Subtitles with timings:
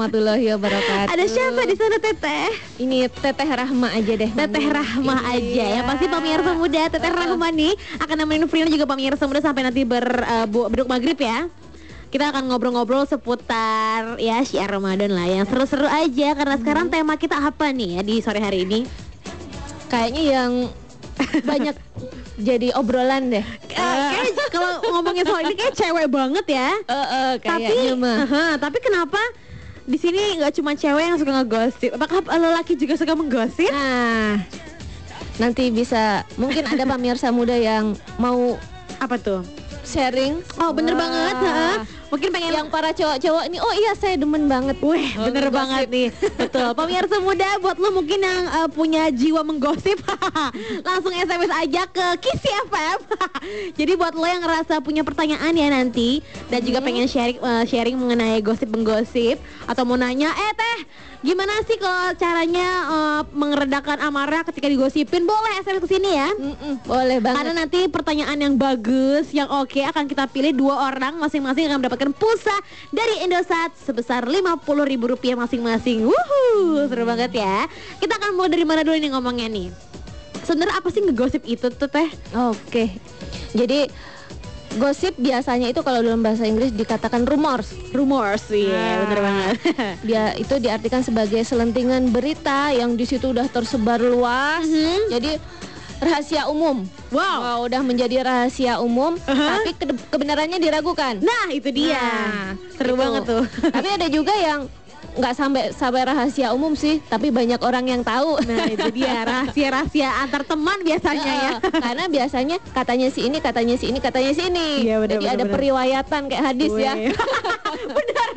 [0.00, 1.12] warahmatullahi wabarakatuh.
[1.12, 2.48] Ada siapa di sana Teteh?
[2.80, 4.30] Ini Teteh Rahma aja deh.
[4.32, 5.36] Teteh Rahma Iya.
[5.36, 5.64] aja.
[5.76, 9.84] Yang pasti pemirsa muda Teteh Rahma nih akan nemenin Frina juga pemirsa muda sampai nanti
[9.84, 10.04] ber
[10.48, 11.52] bu- beduk maghrib ya.
[12.08, 17.36] Kita akan ngobrol-ngobrol seputar ya syiar Ramadan lah yang seru-seru aja karena sekarang tema kita
[17.38, 18.82] apa nih ya di sore hari ini?
[19.86, 20.50] Kayaknya yang
[21.50, 21.76] banyak
[22.40, 23.44] jadi obrolan deh.
[23.68, 26.70] Eh, kayak kalau ngomongin soal ini kayak cewek banget ya.
[26.80, 28.16] Eh, eh, Tapi, kayaknya mah.
[28.24, 29.20] Aha, tapi kenapa
[29.90, 31.90] di sini nggak cuma cewek yang suka ngegosip?
[31.92, 33.66] Apakah lelaki juga suka menggosip?
[33.68, 34.38] Nah,
[35.36, 38.54] nanti bisa mungkin ada pemirsa muda yang mau
[39.02, 39.42] Apa tuh?
[39.82, 40.38] sharing.
[40.62, 41.00] Oh bener Wah.
[41.02, 41.36] banget.
[41.42, 41.66] ha?
[42.10, 44.76] Mungkin pengen Yang para cowok-cowok ini, oh iya saya demen banget.
[44.78, 45.54] Wih, Oh, bener ngegosip.
[45.54, 46.08] banget nih.
[46.36, 46.68] Betul.
[46.78, 49.96] Pemirsa muda buat lo mungkin yang uh, punya jiwa menggosip,
[50.88, 52.98] langsung SMS aja ke Kisi FM.
[53.78, 57.94] Jadi buat lo yang ngerasa punya pertanyaan ya nanti dan juga pengen sharing uh, sharing
[57.94, 60.78] mengenai gosip menggosip atau mau nanya, "Eh, Teh,
[61.22, 66.28] gimana sih kalau caranya uh, mengeredakan amarah ketika digosipin?" Boleh SMS ke sini ya.
[66.32, 67.38] Mm-mm, boleh banget.
[67.38, 72.16] Karena nanti pertanyaan yang bagus, yang oke akan kita pilih dua orang masing-masing akan mendapatkan
[72.16, 72.56] pulsa
[72.88, 76.08] dari Indosat sebesar Rp50.000 masing-masing.
[76.08, 77.68] Wuhu, seru banget ya.
[78.00, 79.68] Kita akan mulai dari mana dulu nih ngomongnya nih?
[80.40, 82.08] Sebenarnya apa sih ngegosip itu tuh teh?
[82.48, 82.96] Oke.
[83.52, 83.92] Jadi
[84.78, 87.68] gosip biasanya itu kalau dalam bahasa Inggris dikatakan rumors.
[87.92, 88.96] Rumors, iya Ah.
[89.04, 89.54] bener banget.
[90.08, 94.64] Dia itu diartikan sebagai selentingan berita yang di situ udah tersebar luas.
[94.64, 95.12] Mhm.
[95.12, 95.32] Jadi
[96.00, 96.82] rahasia umum.
[97.10, 97.62] Wow.
[97.62, 99.60] udah menjadi rahasia umum, Aha.
[99.60, 101.20] tapi ke- kebenarannya diragukan.
[101.20, 102.98] Nah itu dia, Nah, seru itu.
[102.98, 103.44] banget tuh.
[103.68, 104.64] tapi ada juga yang
[105.20, 108.40] nggak sampai sampai rahasia umum sih, tapi banyak orang yang tahu.
[108.42, 111.52] Nah itu dia rahasia-rahasia antar teman biasanya ya.
[111.60, 114.68] Karena biasanya katanya si ini, katanya si ini, katanya si ini.
[114.82, 115.54] Iya, benar, Jadi benar, ada benar.
[115.54, 116.92] periwayatan kayak hadis ya.
[116.96, 117.12] Weh.
[117.70, 118.28] Benar.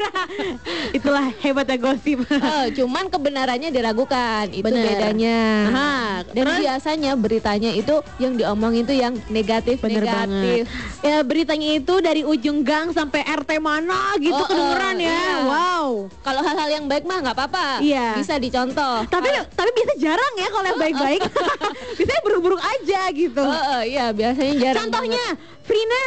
[0.93, 2.25] Itulah hebatnya gosip.
[2.25, 4.45] Eh, cuman kebenarannya diragukan.
[4.47, 4.85] Itu Benar.
[4.87, 5.39] bedanya.
[5.67, 5.93] Aha,
[6.27, 6.59] Dan terus?
[6.59, 10.63] biasanya beritanya itu yang diomongin itu yang negatif Bener negatif.
[10.69, 11.03] banget.
[11.03, 15.11] Ya beritanya itu dari ujung gang sampai RT mana gitu Oh, kedengeran oh, ya.
[15.11, 15.33] iya.
[15.43, 15.87] Wow.
[16.21, 17.67] Kalau hal-hal yang baik mah nggak apa-apa.
[17.85, 18.17] Iya.
[18.17, 19.05] Bisa dicontoh.
[19.07, 21.21] Tapi tapi biasa jarang ya kalau yang baik-baik.
[21.97, 23.43] Biasanya buruk-buruk aja gitu.
[23.45, 24.89] Oh, oh, iya biasanya jarang.
[24.89, 25.23] Contohnya
[25.63, 26.03] Frina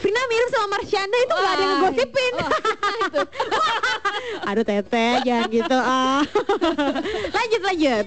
[0.00, 1.80] Frina mirip sama Marsyanda itu nggak ada yang Wah.
[1.80, 2.34] ngegosipin.
[4.48, 6.22] Aduh teteh jangan gitu ah.
[7.36, 8.06] lanjut lanjut.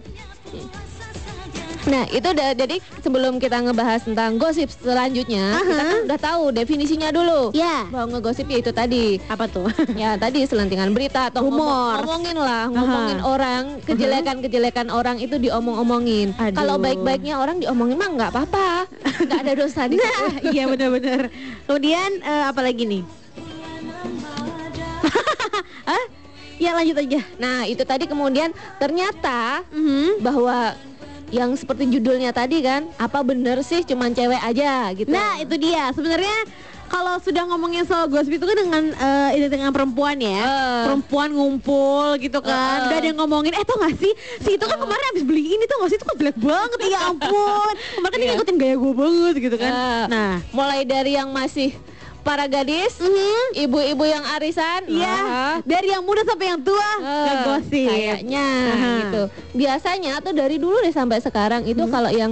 [1.83, 5.83] Nah itu udah jadi sebelum kita ngebahas tentang gosip selanjutnya kita Aha.
[5.83, 7.51] kan udah tahu definisinya dulu.
[7.51, 7.83] Ya.
[7.91, 9.19] Bahwa ngegosip ya itu tadi.
[9.27, 9.67] Apa tuh?
[9.93, 11.99] Ya tadi selentingan berita atau ngomong- Rumors.
[12.03, 13.27] ngomongin lah, ngomongin Aha.
[13.27, 16.31] orang, kejelekan-kejelekan orang itu diomong-omongin.
[16.51, 18.87] Kalau baik-baiknya orang diomongin mah nggak apa-apa,
[19.27, 20.23] nggak ada dosa di situ.
[20.23, 21.21] Nah, iya benar-benar.
[21.63, 23.03] Kemudian eh, apa lagi nih?
[25.89, 26.03] Hah?
[26.55, 27.19] Ya lanjut aja.
[27.35, 30.23] Nah itu tadi kemudian ternyata Mhm.
[30.23, 30.71] bahwa
[31.33, 35.09] yang seperti judulnya tadi kan, apa bener sih cuman cewek aja gitu.
[35.09, 35.89] Nah itu dia.
[35.89, 36.45] Sebenarnya
[36.85, 38.83] kalau sudah ngomongin soal gosip itu kan dengan
[39.33, 40.83] ini dengan perempuan ya, Eh.
[40.85, 42.85] perempuan ngumpul gitu kan, Eh.
[42.85, 45.65] udah ada yang ngomongin, eh tau gak sih, si itu kan kemarin abis beli ini
[45.65, 48.33] tuh gak sih, itu kok jelek banget, ya ampun, kemarin kan dia Iya.
[48.37, 51.73] ngikutin gaya gue banget gitu kan, Eh, nah, mulai dari yang masih
[52.23, 53.67] para gadis, Mhm.
[53.67, 57.87] ibu-ibu yang arisan, Iya, ah, dari yang muda sampai yang tua Eh, ngegosip.
[57.91, 58.91] Kayaknya Aha.
[58.97, 59.21] gitu.
[59.53, 61.91] Biasanya tuh dari dulu deh sampai sekarang itu Hmm.
[61.91, 62.31] kalau yang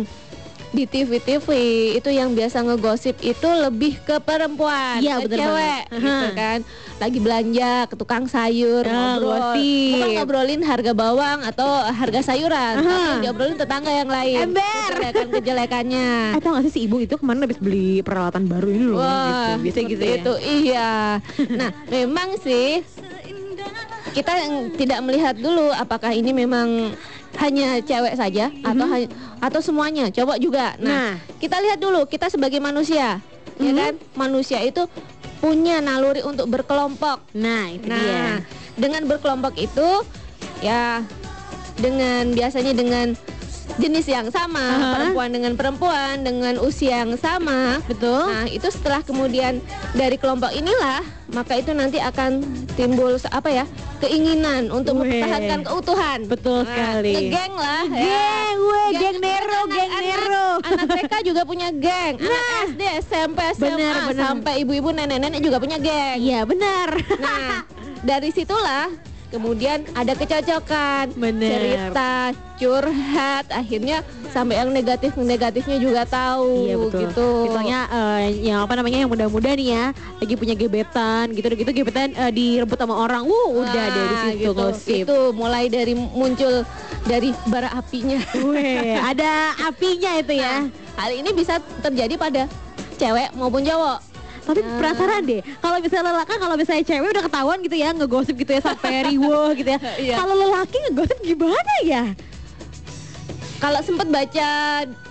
[0.72, 1.48] di TV-TV
[1.94, 6.00] itu yang biasa ngegosip itu lebih ke perempuan, Iya, ke bener cewek banget.
[6.00, 6.60] gitu kan.
[6.98, 9.36] Lagi belanja ke tukang sayur, Ah, ngobrol.
[9.52, 9.92] gosip.
[9.94, 12.82] Bukan ngobrolin harga bawang atau harga sayuran, Aha.
[12.82, 14.40] tapi yang diobrolin tetangga yang lain.
[14.48, 14.90] Ember.
[14.92, 16.10] Kejelekan-kejelekannya.
[16.32, 19.60] Eh tau gak sih si ibu itu kemarin habis beli peralatan baru ini loh Wah,
[19.60, 19.68] gitu.
[19.68, 20.16] Biasanya gitu ya.
[20.16, 20.34] itu.
[20.42, 20.92] Iya.
[21.52, 22.80] Nah, memang sih
[24.12, 24.34] kita
[24.76, 26.92] tidak melihat dulu apakah ini memang
[27.40, 29.08] hanya cewek saja atau hanya
[29.40, 30.12] atau semuanya.
[30.12, 30.76] Coba juga.
[30.78, 30.84] Mhm.
[30.84, 30.92] Nah.
[30.92, 33.24] Nah, kita lihat dulu kita sebagai manusia,
[33.58, 33.78] ya Mhm.
[33.80, 33.94] kan?
[34.18, 34.86] Manusia itu
[35.42, 37.24] punya naluri untuk berkelompok.
[37.34, 37.98] Nah itu dia.
[37.98, 38.36] Nah,
[38.78, 39.90] dengan berkelompok itu
[40.62, 41.02] ya
[41.82, 43.18] dengan biasanya dengan
[43.78, 44.90] jenis yang sama, Aha.
[44.98, 47.80] perempuan dengan perempuan dengan usia yang sama.
[47.86, 48.28] Betul.
[48.28, 53.66] Nah, itu setelah kemudian dari kelompok inilah, maka itu nanti akan timbul apa ya?
[54.02, 55.06] keinginan untuk Weh.
[55.06, 56.20] mempertahankan keutuhan.
[56.26, 57.30] Betul sekali.
[57.30, 58.02] Ngegeng lah ya.
[58.02, 60.48] Geng, weh, Geng- geng Nero, anak- geng anak- Nero.
[60.66, 62.14] Anak TK juga punya geng.
[62.18, 62.66] Anak Nah.
[62.66, 64.24] SD, SMP, SMA, Benar, benar.
[64.26, 66.18] sampai ibu-ibu, nenek-nenek juga punya geng.
[66.18, 66.90] Iya benar.
[67.22, 67.62] Nah,
[68.10, 68.90] dari situlah
[69.32, 71.50] kemudian ada kecocokan, Bener.
[71.50, 77.00] cerita, curhat, akhirnya sampai yang negatif negatifnya juga tahu Iya betul.
[77.02, 77.28] gitu.
[77.48, 79.86] Misalnya eh, yang apa namanya yang muda-muda nih ya,
[80.20, 83.24] lagi punya gebetan gitu gitu gebetan eh, direbut sama orang.
[83.24, 84.52] Wuh, udah di Nah, situ gitu.
[84.52, 85.04] gosip.
[85.08, 86.68] Itu mulai dari muncul
[87.08, 88.20] dari bara apinya.
[88.36, 90.68] Weh, ada apinya itu ya.
[91.00, 92.46] Hal ini bisa terjadi pada
[92.96, 94.11] cewek maupun cowok.
[94.42, 94.74] Tapi Nah.
[94.76, 98.62] penasaran deh, kalau misalnya lelaki, kalau misalnya cewek udah ketahuan gitu ya ngegosip gitu ya
[98.64, 99.80] sampai riweh gitu ya.
[100.04, 100.16] Iya.
[100.18, 102.04] Kalau lelaki ngegosip gimana ya?
[103.58, 104.50] Kalau sempat baca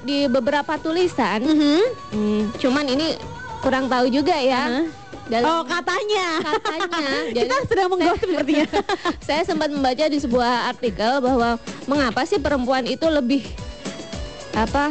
[0.03, 1.81] di beberapa tulisan, Mhm.
[2.11, 3.15] hmm, cuman ini
[3.61, 4.67] kurang tahu juga ya.
[4.67, 4.83] Aha.
[5.31, 6.43] Dalam Oh katanya.
[6.43, 8.67] katanya, Kita jadi sedang menggosip sepertinya.
[9.27, 11.55] saya sempat membaca di sebuah artikel bahwa
[11.87, 13.47] mengapa sih perempuan itu lebih
[14.51, 14.91] apa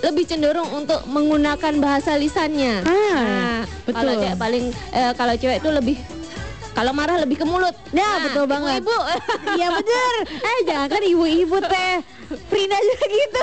[0.00, 2.80] lebih cenderung untuk menggunakan bahasa lisannya.
[2.82, 3.94] Ah, Nah, betul.
[3.94, 5.96] Kalau cewek paling eh, kalau cewek itu lebih
[6.70, 7.74] kalau marah lebih ke mulut.
[7.90, 8.80] Nah, betul banget.
[8.80, 8.96] Ibu,
[9.58, 10.14] Iya bener.
[10.32, 11.94] Eh jangan kan ibu-ibu teh.
[12.46, 13.42] Frina juga gitu.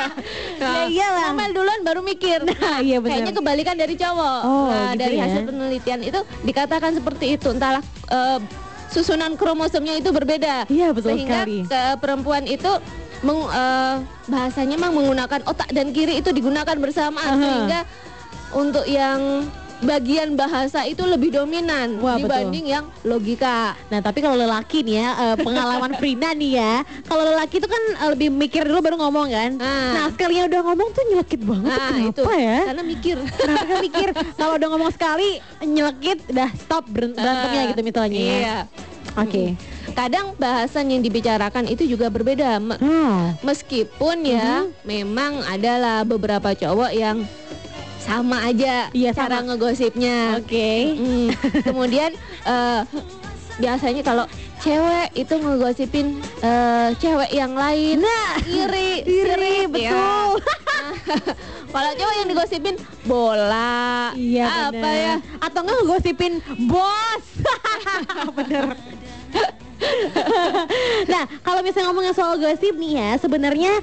[0.64, 1.28] ya iyalah.
[1.30, 2.40] Ngomel duluan baru mikir.
[2.42, 3.20] Nah, iya benar.
[3.20, 4.40] Kayaknya kebalikan dari cowok.
[4.42, 5.22] Oh, Nah, gitu dari ya.
[5.28, 7.48] hasil penelitian itu dikatakan seperti itu.
[7.48, 8.38] Entahlah eh,
[8.88, 10.66] susunan kromosomnya itu berbeda.
[10.66, 11.68] Iya, betul Sehingga sekali.
[11.68, 12.72] ke perempuan itu
[13.20, 13.94] meng- eh,
[14.26, 17.40] bahasanya memang menggunakan otak dan kiri itu digunakan bersamaan Aha.
[17.40, 17.80] sehingga
[18.50, 19.44] untuk yang
[19.78, 22.26] bagian bahasa itu lebih dominan Wah, betul.
[22.26, 23.78] dibanding yang logika.
[23.86, 26.74] Nah tapi kalau lelaki nih ya eh, pengalaman Frina nih ya
[27.04, 29.94] Kalau lelaki itu kan eh, lebih mikir dulu baru ngomong kan Ah.
[29.94, 33.16] Nah sekalinya udah ngomong tuh nyelekit banget Nah, kenapa itu ya karena mikir.
[33.30, 34.08] Kenapa kan mikir
[34.40, 35.28] kalau udah ngomong sekali
[35.60, 38.58] nyelekit udah stop berantemnya Ah, gitu misalnya ya Iya.
[39.18, 39.58] Oke
[39.92, 42.58] Kadang bahasan yang dibicarakan itu juga berbeda.
[42.58, 43.34] Me- Hmm.
[43.42, 44.70] Meskipun ya Mhm.
[44.84, 47.26] memang adalah beberapa cowok yang
[47.98, 49.52] sama aja Iya, cara sama.
[49.52, 50.38] ngegosipnya.
[50.38, 51.28] Oke Mm.
[51.62, 52.80] Kemudian eh,
[53.56, 54.24] biasanya kalau
[54.58, 56.06] cewek itu ngegosipin
[56.40, 59.88] eh, cewek yang lain, Nah iri, Iri sirik, betul
[60.38, 61.16] ya.
[61.68, 64.96] kalau cowok yang digosipin bola, Iya apa bener.
[64.96, 65.14] ya?
[65.38, 66.32] Atau enggak ngegosipin
[66.66, 67.24] bos
[68.38, 68.64] Bener
[71.06, 73.78] Nah kalau misalnya ngomongin soal gosip nih ya Sebenarnya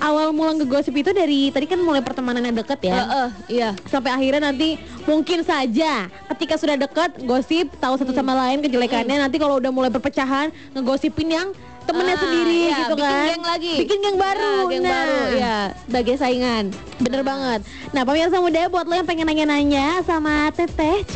[0.00, 2.96] awal mula ngegosip itu dari Tadi kan mulai pertemanannya deket ya?
[3.00, 3.70] Heeh, iya.
[3.88, 4.76] sampai akhirnya nanti
[5.08, 9.90] mungkin saja ketika sudah dekat gosip tahu satu sama lain kejelekannya nanti kalau udah mulai
[9.92, 11.48] perpecahan ngegosipin yang
[11.86, 13.74] temennya Ah, sendiri iya, gitu bikin kan geng lagi.
[13.78, 14.92] bikin geng baru Nah, geng nah.
[14.92, 16.64] baru ya sebagai saingan.
[16.96, 17.60] bener banget
[17.90, 21.14] nah pemirsa muda buat lo yang pengen nanya-nanya sama teteh C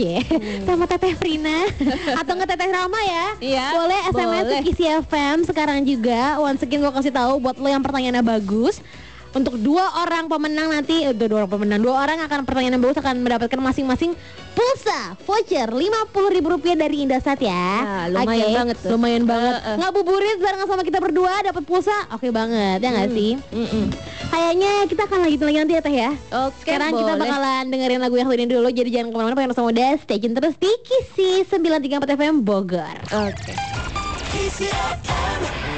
[0.63, 1.65] sama teteh Frina
[2.21, 4.61] atau nggak teteh Rama ya Iya, boleh SMS boleh.
[4.61, 8.85] ke Kisi FM sekarang juga once again gue kasih tahu buat lo yang pertanyaannya bagus
[9.31, 12.97] untuk dua orang pemenang nanti eh, dua orang pemenang dua orang akan pertanyaan yang bagus
[12.97, 14.11] akan mendapatkan masing-masing
[14.51, 18.89] pulsa voucher lima puluh ribu rupiah dari Indosat ya Nah, lumayan Oke, banget tuh.
[18.91, 19.77] lumayan banget Eh, eh.
[19.79, 23.15] ngabuburit bareng sama kita berdua dapat pulsa oke banget ya nggak Hmm.
[23.15, 23.85] sih Mm-mm.
[24.29, 26.11] kayaknya kita akan lanjut lagi nanti ya teh ya
[26.41, 27.21] Oke, sekarang kita boleh.
[27.25, 30.17] bakalan dengerin lagu yang satu ini dulu Jadi jangan ke mana-mana pengen sama muda Stay
[30.19, 33.53] tune terus di Kisi 934 FM Bogor Oke.
[33.55, 35.70] Oh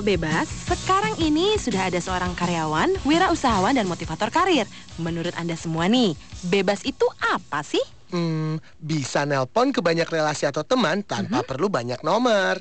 [0.00, 4.64] bebas, sekarang ini sudah ada seorang karyawan, wirausahawan dan motivator karir.
[4.98, 6.16] Menurut Anda semua nih,
[6.48, 7.82] bebas itu apa sih?
[8.08, 12.56] Hmm, bisa nelpon ke banyak relasi atau teman tanpa perlu banyak nomor.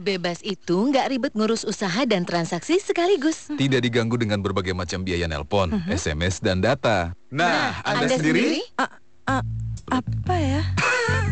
[0.00, 3.52] Bebas itu nggak ribet ngurus usaha dan transaksi sekaligus.
[3.52, 7.12] Tidak diganggu dengan berbagai macam biaya nelpon, SMS, dan data.
[7.28, 8.64] Nah, Anda, sendiri?
[9.88, 10.62] Apa ya?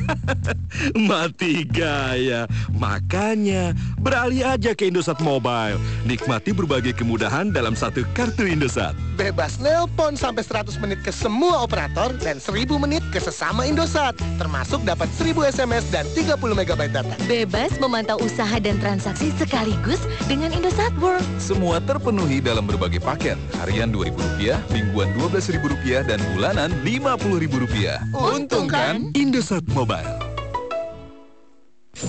[1.09, 2.49] Mati gaya.
[2.73, 5.77] Makanya beralih aja ke Indosat Mobile.
[6.09, 8.97] Nikmati berbagai kemudahan dalam satu kartu Indosat.
[9.17, 14.17] Bebas nelpon sampai 100 menit ke semua operator dan 1000 menit ke sesama Indosat.
[14.41, 17.15] Termasuk dapat 1000 SMS dan 30 MB data.
[17.29, 21.25] Bebas memantau usaha dan transaksi sekaligus dengan Indosat World.
[21.41, 23.37] Semua terpenuhi dalam berbagai paket.
[23.61, 28.15] Harian Rp2.000, mingguan Rp12.000, dan bulanan Rp50.000.
[28.15, 29.11] Untung kan?
[29.13, 30.07] Indosat Mobile.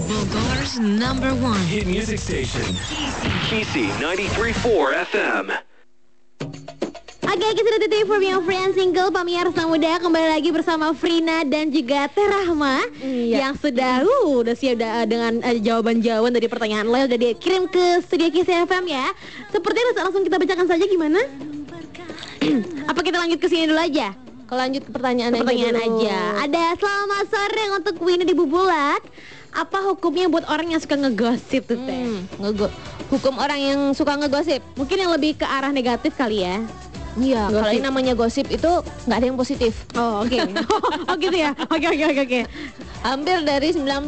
[0.06, 1.60] Bogor's number one.
[1.66, 2.66] Hit Music Station.
[3.48, 5.46] KC 93.4 FM.
[7.28, 11.70] Oke, kita sudah tutup for your friend single Pemirsa Muda kembali lagi bersama Frina dan
[11.70, 13.44] juga Terahma Iya.
[13.44, 18.00] yang sudah uh, udah siap da- dengan eh, jawaban-jawaban dari pertanyaan lo udah dikirim ke
[18.02, 19.12] studio Kiss FM ya.
[19.50, 21.20] Sepertinya langsung kita bacakan saja gimana?
[22.92, 24.16] Apa kita lanjut ke sini dulu aja?
[24.48, 26.00] Kalau lanjut ke pertanyaan, aja Pertanyaan dulu.
[26.00, 26.18] aja.
[26.40, 29.04] Ada selamat sore untuk Wina di Bubulak.
[29.52, 32.00] Apa hukumnya buat orang yang suka ngegosip tuh teh?
[32.00, 32.72] Hmm, ngego-
[33.10, 34.64] hukum orang yang suka ngegosip.
[34.74, 36.64] Mungkin yang lebih ke arah negatif kali ya.
[37.18, 37.74] Iya, kalau Gosip.
[37.74, 38.72] ini namanya gosip itu
[39.06, 39.74] nggak ada yang positif.
[39.94, 40.38] Oh oke.
[41.10, 41.52] oh gitu ya.
[41.68, 42.40] Oke oke oke oke.
[43.00, 44.06] Hampir dari 90%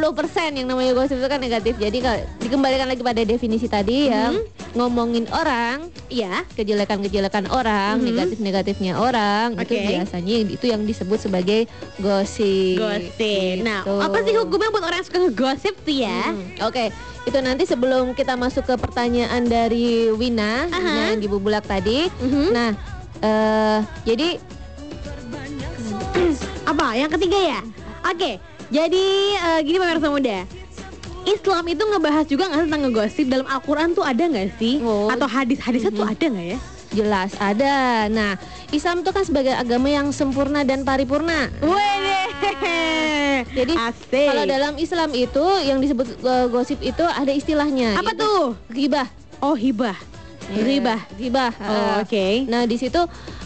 [0.53, 1.73] yang namanya gosip itu kan negatif.
[1.75, 4.33] Jadi kalau dikembalikan lagi pada definisi tadi ya,
[4.73, 6.45] ngomongin orang, Iya.
[6.53, 8.05] kejelekan-kejelekan orang, Mhm.
[8.07, 9.85] negatif-negatifnya orang, itu Oke.
[9.87, 11.65] biasanya itu yang disebut sebagai
[11.99, 12.77] gosip.
[12.77, 13.61] Gosip.
[13.61, 13.95] Nah, Gitu.
[13.95, 16.21] apa sih hukumnya buat orang yang suka ngegosip tuh ya?
[16.27, 16.89] Hmm, Oke,
[17.23, 21.13] itu nanti sebelum kita masuk ke pertanyaan dari Wina Aha.
[21.13, 22.09] yang di Bubulak tadi.
[22.19, 22.45] Mhm.
[22.49, 22.69] Nah,
[23.19, 24.39] eh jadi
[26.71, 26.93] Apa?
[26.93, 27.59] Yang ketiga ya?
[28.05, 28.37] Oke.
[28.69, 30.45] Jadi eh, gini pemirsa muda.
[31.27, 34.81] Islam itu ngebahas juga nggak tentang ngegosip dalam Al-Quran tuh ada nggak sih?
[34.81, 35.09] Oh.
[35.09, 36.59] Atau hadis-hadisnya tuh ada nggak ya?
[36.89, 38.09] jelas ada.
[38.09, 38.33] Nah,
[38.73, 41.53] Islam itu kan sebagai agama yang sempurna dan paripurna.
[41.61, 42.21] Wede.
[43.57, 44.25] Jadi Asik.
[44.25, 47.93] kalau dalam Islam itu yang disebut eh, gosip itu ada istilahnya.
[47.93, 48.57] apa tuh?
[48.73, 49.05] Ghibah.
[49.39, 49.95] Oh hibah.
[50.49, 51.01] Ya, Ghibah.
[51.13, 51.51] Ghibah.
[51.61, 52.25] Oh, eh, oke.
[52.49, 53.01] Nah, di situ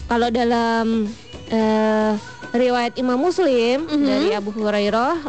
[0.08, 1.08] kalau dalam
[1.44, 2.12] eh,
[2.56, 4.06] riwayat Imam Muslim Mhm.
[4.08, 5.20] dari Abu Hurairah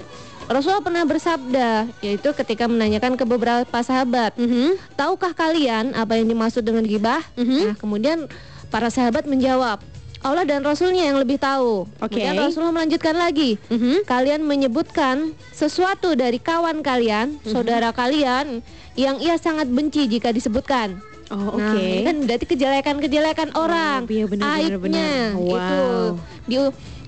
[0.45, 4.77] Rasulullah pernah bersabda, yaitu ketika menanyakan ke beberapa sahabat, Mhm.
[4.93, 7.25] tahukah kalian apa yang dimaksud dengan gibah?
[7.33, 7.61] Mhm.
[7.65, 8.29] Nah, kemudian
[8.69, 9.81] para sahabat menjawab,
[10.21, 11.89] Allah dan Rasulnya yang lebih tahu.
[11.97, 12.21] Oke.
[12.21, 14.05] Kemudian Rasulullah melanjutkan lagi, Mhm.
[14.05, 17.49] kalian menyebutkan sesuatu dari kawan kalian, Mhm.
[17.49, 18.61] saudara kalian,
[18.93, 21.01] yang ia sangat benci jika disebutkan.
[21.33, 21.61] Oh, oke.
[21.61, 25.25] Nah, ini kan berarti kejelekan-kejelekan orang, iya, benar, benar, aibnya benar.
[25.33, 26.05] itu Wow.
[26.45, 26.55] di,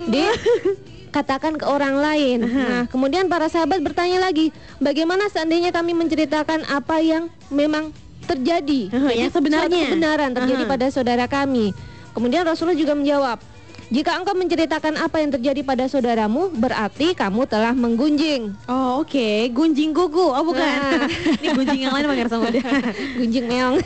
[0.09, 0.37] di-
[1.15, 2.39] katakan ke orang lain.
[2.43, 7.93] Nah, kemudian para sahabat bertanya lagi, bagaimana seandainya kami menceritakan apa yang memang
[8.25, 9.87] terjadi, Aha, yang sebenarnya.
[9.87, 10.71] kebenaran terjadi Aha.
[10.71, 11.71] pada saudara kami.
[12.11, 13.37] Kemudian Rasulullah juga menjawab,
[13.87, 18.51] jika engkau menceritakan apa yang terjadi pada saudaramu, berarti kamu telah menggunjing.
[18.67, 19.47] Oh, oke.
[19.55, 20.27] Gunjing kuku.
[20.27, 20.59] Oh, bukan.
[20.59, 21.07] Nah.
[21.39, 22.67] Ini gunjing yang lain Pangeran Samudra.
[23.19, 23.79] gunjing meong.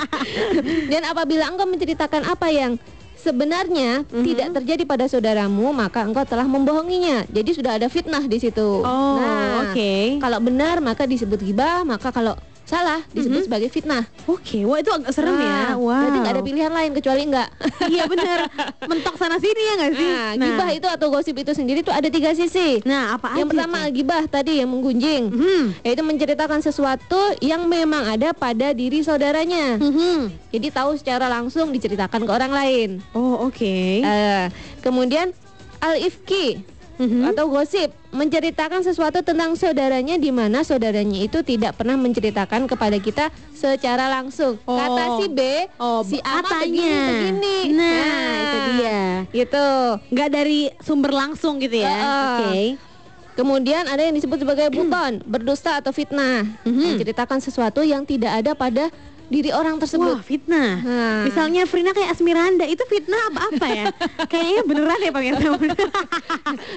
[0.92, 2.80] Dan apabila engkau menceritakan apa yang
[3.18, 4.24] sebenarnya Mhm.
[4.24, 7.28] tidak terjadi pada saudaramu, maka engkau telah membohonginya.
[7.28, 8.80] Jadi sudah ada fitnah di situ.
[8.80, 10.22] Oh, Nah, oke.
[10.24, 12.32] Kalau benar maka disebut gibah, maka kalau
[12.68, 13.46] salah disebut Mhm.
[13.48, 14.04] sebagai fitnah.
[14.28, 15.72] Oke, wah itu agak serem ya.
[15.72, 15.88] Nah, Wow.
[15.96, 17.48] Berarti nggak ada pilihan lain kecuali enggak.
[17.88, 18.38] Iya bener.
[18.84, 20.12] Mentok sana sini ya nggak sih?
[20.36, 22.84] Nah, gibah itu atau gosip itu sendiri itu ada tiga sisi.
[22.84, 23.92] Nah, apa yang aja pertama tuh?
[23.96, 25.22] gibah tadi yang menggunjing.
[25.32, 25.64] Hmm.
[25.80, 29.80] Yaitu menceritakan sesuatu yang memang ada pada diri saudaranya.
[29.80, 30.52] Mhm.
[30.52, 32.88] Jadi tahu secara langsung diceritakan ke orang lain.
[33.10, 33.76] Oh, oke.
[33.98, 34.44] Eh,
[34.78, 35.32] kemudian
[35.78, 36.60] al-ifki
[36.98, 37.30] Mhm.
[37.30, 43.30] atau gosip menceritakan sesuatu tentang saudaranya di mana saudaranya itu tidak pernah menceritakan kepada kita
[43.54, 44.58] secara langsung.
[44.66, 44.74] Oh.
[44.74, 45.40] Kata si B,
[45.78, 47.58] Oh, si A begini begini.
[47.78, 49.02] Nah, itu dia.
[49.30, 49.68] Gitu.
[50.10, 51.88] Nggak dari sumber langsung gitu ya.
[51.88, 52.38] Heeh.
[52.42, 52.62] Oke.
[53.38, 56.98] Kemudian ada yang disebut sebagai buton, berdusta atau fitnah, Mhm.
[56.98, 58.90] menceritakan sesuatu yang tidak ada pada
[59.28, 60.24] diri orang Wah, tersebut.
[60.24, 60.80] fitnah.
[60.80, 61.20] Nah.
[61.22, 63.84] Misalnya Frina kayak Asmiranda, itu fitnah apa apa ya?
[64.32, 65.48] Kayaknya beneran ya pemirsa.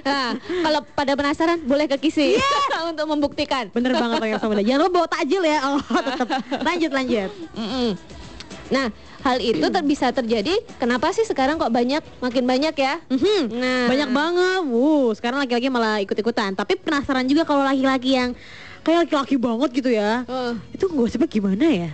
[0.03, 0.27] Nah,
[0.67, 2.35] kalau pada penasaran boleh ke Kisi
[2.91, 3.71] untuk membuktikan.
[3.71, 4.61] Bener banget pemirsa.
[4.61, 5.59] Jangan lupa bawa takjil ya.
[5.63, 6.27] Oh, tetap.
[6.59, 7.29] Lanjut lanjut.
[7.55, 7.89] Mm-mm.
[8.71, 8.87] Nah,
[9.21, 10.55] hal itu ter- bisa terjadi.
[10.75, 12.99] Kenapa sih sekarang kok banyak, makin banyak ya?
[13.07, 13.41] Mhm.
[13.51, 14.59] Nah, Banyak banget.
[14.63, 16.51] Wuh, sekarang laki-laki malah ikut-ikutan.
[16.51, 18.31] Tapi penasaran juga kalau laki-laki yang
[18.83, 20.23] kayak laki-laki banget gitu ya.
[20.27, 21.91] Oh, Itu gosipnya gimana ya?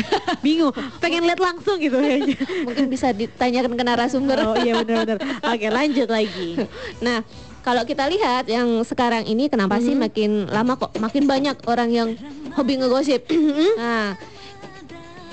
[0.44, 2.18] Bingung, pengen lihat langsung gitu ya.
[2.66, 4.38] mungkin bisa ditanyakan ke narasumber.
[4.42, 5.18] Oh iya benar-benar.
[5.44, 6.58] Oke, lanjut lagi.
[6.98, 7.22] Nah,
[7.62, 10.02] kalau kita lihat yang sekarang ini kenapa sih Mm-hmm.
[10.02, 12.08] makin lama kok makin banyak orang yang
[12.54, 13.28] hobi ngegosip?
[13.28, 13.70] Mm-hmm.
[13.78, 14.08] nah,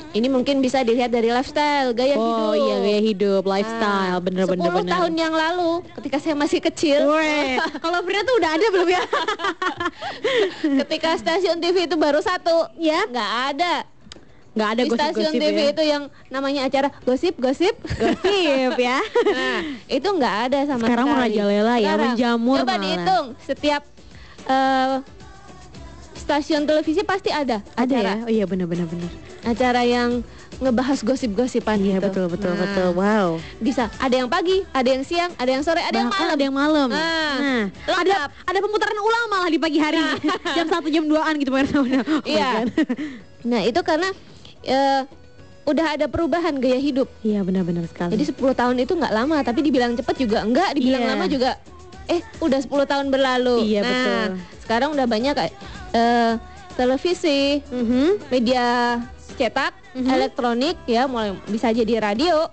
[0.10, 2.54] ini mungkin bisa dilihat dari lifestyle, gaya Oh hidup.
[2.58, 7.06] iya gaya hidup, lifestyle, Nah, bener-bener 10 tahun yang lalu ketika saya masih kecil,
[7.78, 9.04] kalau Frina tuh udah ada belum ya?
[10.86, 13.74] ketika stasiun TV itu baru satu, ya, nggak ada.
[14.60, 15.72] Nggak ada Di stasiun gosip-gosip TV ya.
[15.72, 17.76] itu yang namanya acara gosip-gosip.
[18.19, 19.00] Gosip ya.
[19.26, 21.15] nah, itu nggak ada sama Sekarang sekali.
[21.17, 22.84] merajalela ya, Sekarang, menjamur Coba malah.
[22.84, 23.82] dihitung setiap
[24.45, 24.95] eh,
[26.13, 28.24] stasiun televisi pasti ada Ada acara, ya?
[28.24, 29.10] Oh iya benar-benar benar.
[29.41, 30.22] acara yang
[30.60, 32.06] ngebahas gosip-gosipan Iya gitu.
[32.06, 32.88] betul betul Nah, betul.
[32.91, 33.28] Wow.
[33.58, 36.36] Bisa ada yang pagi, ada yang siang, ada yang sore, ada yang Bahkan malam.
[36.36, 36.88] ada yang malam.
[36.91, 40.04] Nah, Nah, ada ada pemutaran ulang malah di pagi hari.
[40.58, 41.80] jam 1 jam 2-an gitu pemirsa.
[41.80, 41.88] Oh
[42.22, 42.67] Iya.
[43.41, 44.12] Nah, itu karena
[44.63, 45.02] eh,
[45.63, 47.06] udah ada perubahan gaya hidup.
[47.22, 48.17] Iya benar-benar sekali.
[48.17, 51.12] Jadi 10 tahun itu nggak lama, tapi dibilang cepet juga enggak, dibilang Iya.
[51.13, 51.52] lama juga
[52.10, 53.69] eh udah 10 tahun berlalu.
[53.69, 54.26] Iya, nah, betul.
[54.65, 55.54] sekarang udah banyak kayak
[55.89, 56.34] eh,
[56.74, 58.30] televisi, Mhm.
[58.30, 58.98] media
[59.36, 60.10] cetak, Mhm.
[60.10, 62.50] elektronik ya, mulai bisa jadi radio,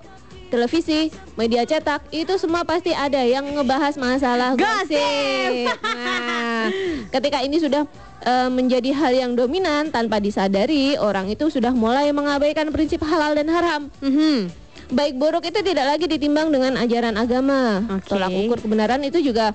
[0.49, 4.95] televisi, media cetak, itu semua pasti ada yang ngebahas masalah Gosip.
[4.95, 5.77] gosip.
[5.83, 6.69] Nah,
[7.11, 7.85] ketika ini sudah
[8.25, 13.49] eh, menjadi hal yang dominan tanpa disadari, orang itu sudah mulai mengabaikan prinsip halal dan
[13.51, 13.83] haram.
[14.03, 14.51] Mhm.
[14.87, 17.83] Baik buruk itu tidak lagi ditimbang dengan ajaran agama.
[17.91, 18.07] Oke.
[18.07, 19.51] Tolak ukur kebenaran itu juga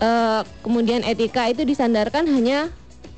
[0.00, 2.68] eh, kemudian etika itu disandarkan hanya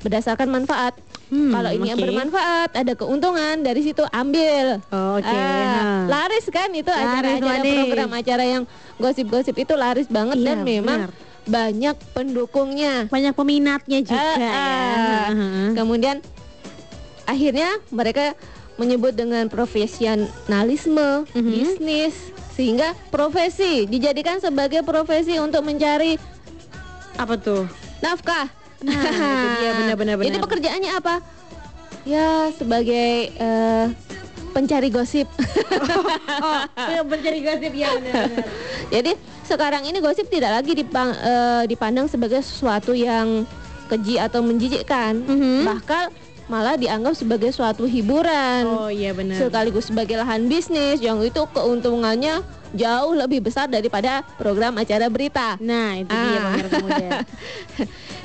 [0.01, 0.97] berdasarkan manfaat.
[1.31, 2.03] Hmm, Kalau ini yang oke.
[2.03, 4.83] bermanfaat, ada keuntungan dari situ ambil.
[4.91, 5.29] Oh, Oke.
[5.29, 5.39] Ah,
[5.71, 5.83] ha.
[6.09, 8.63] laris kan itu acara-acara program acara yang
[8.97, 11.11] gosip-gosip itu laris banget Iya, dan memang benar.
[11.47, 13.07] banyak pendukungnya.
[13.07, 14.51] Banyak peminatnya juga Ah, ya.
[14.51, 15.25] ah.
[15.29, 15.67] Heeh.
[15.71, 16.17] Kemudian
[17.23, 18.35] akhirnya mereka
[18.75, 21.47] menyebut dengan profesionalisme, Mhm.
[21.47, 22.15] bisnis
[22.51, 26.19] sehingga profesi dijadikan sebagai profesi untuk mencari
[27.15, 27.69] Apa tuh?
[27.99, 28.49] nafkah.
[28.81, 28.93] Nah,
[29.35, 31.15] itu dia benar-benar Jadi pekerjaannya apa?
[32.01, 33.85] Ya sebagai eh,
[34.51, 35.29] pencari gosip.
[36.41, 36.65] Oh,
[37.05, 38.45] mencari gosip ya benar-benar.
[38.89, 39.11] Jadi
[39.45, 43.45] sekarang ini gosip tidak lagi dipang- eh, dipandang sebagai sesuatu yang
[43.85, 45.67] keji atau menjijikkan, Mhm.
[45.67, 46.09] bahkan
[46.47, 48.65] malah dianggap sebagai suatu hiburan.
[48.65, 49.37] Oh iya benar.
[49.37, 52.41] sekaligus sebagai lahan bisnis yang itu keuntungannya
[52.71, 55.55] jauh lebih besar daripada program acara berita.
[55.57, 56.43] Nah, itu dia Ah.
[56.49, 57.09] pemirsa muda.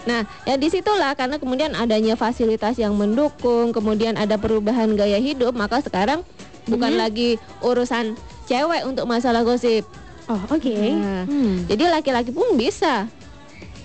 [0.07, 5.51] Nah, ya di situlah karena kemudian adanya fasilitas yang mendukung, kemudian ada perubahan gaya hidup,
[5.51, 6.23] maka sekarang
[6.65, 7.01] bukan Mhm.
[7.03, 8.15] lagi urusan
[8.47, 9.83] cewek untuk masalah gosip.
[10.27, 10.63] Oh, oke.
[10.95, 11.67] Nah, Hmm.
[11.67, 13.11] Jadi laki-laki pun bisa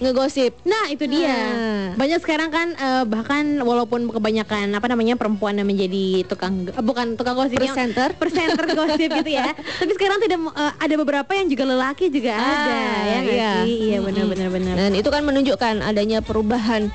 [0.02, 0.58] ngegosip.
[0.64, 1.94] Nah itu dia Nah.
[1.94, 7.14] Banyak sekarang kan eh, Bahkan walaupun kebanyakan Apa namanya Perempuan yang menjadi tukang eh, Bukan
[7.14, 8.10] tukang gosip yang- Presenter.
[8.22, 12.42] Presenter gosip gitu ya Tapi sekarang tidak eh, Ada beberapa yang juga lelaki juga Ah,
[12.42, 13.52] ada ya iya.
[13.62, 13.78] sih?
[13.88, 14.74] Iya benar-benar benar.
[14.76, 16.90] Dan itu kan menunjukkan adanya perubahan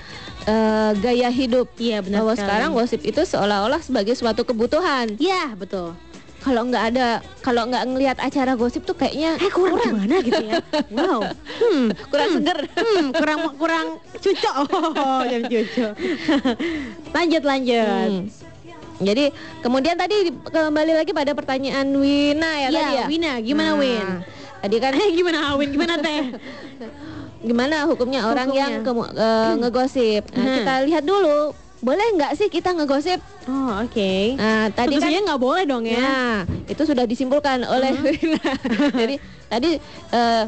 [0.45, 1.71] eh, gaya hidup.
[1.77, 2.43] Iya benar Bahwa sekali.
[2.43, 5.15] sekarang gosip itu seolah-olah sebagai suatu kebutuhan.
[5.17, 5.95] Iya betul
[6.47, 7.09] Kalau nggak ada,
[7.43, 10.63] kalau nggak ngelihat acara gosip tuh kayaknya Eh kurang, gimana gitu ya
[10.95, 11.27] Wow
[11.59, 12.59] hmm, kurang seger.
[12.71, 14.55] hmm, Kurang kurang cucok
[14.95, 15.93] Oh jam cucok
[17.17, 18.23] Lanjut lanjut Hmm.
[18.97, 19.29] Jadi
[19.59, 23.05] kemudian tadi di- kembali lagi pada pertanyaan Wina ya, Ya, tadi ya.
[23.07, 24.07] Wina, gimana, Nah, Win?
[24.57, 26.31] Tadi kan Eh gimana Win Gimana teh
[27.39, 28.67] gimana hukumnya orang Hukumnya.
[28.71, 30.23] yang kemu- eh, ngegosip?
[30.31, 30.57] Nah, Hmm.
[30.57, 31.53] kita lihat dulu.
[31.85, 33.21] Boleh nggak sih kita ngegosip?
[33.47, 36.37] Oh oke Nah, tadi Tentu kan nggak boleh dong ya Nah,
[36.67, 38.51] itu sudah disimpulkan oleh Wina.
[39.05, 39.15] Jadi
[39.47, 39.71] tadi
[40.11, 40.43] eh,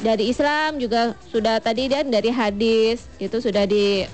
[0.00, 3.68] dari Islam juga sudah tadi dan dari hadis itu sudah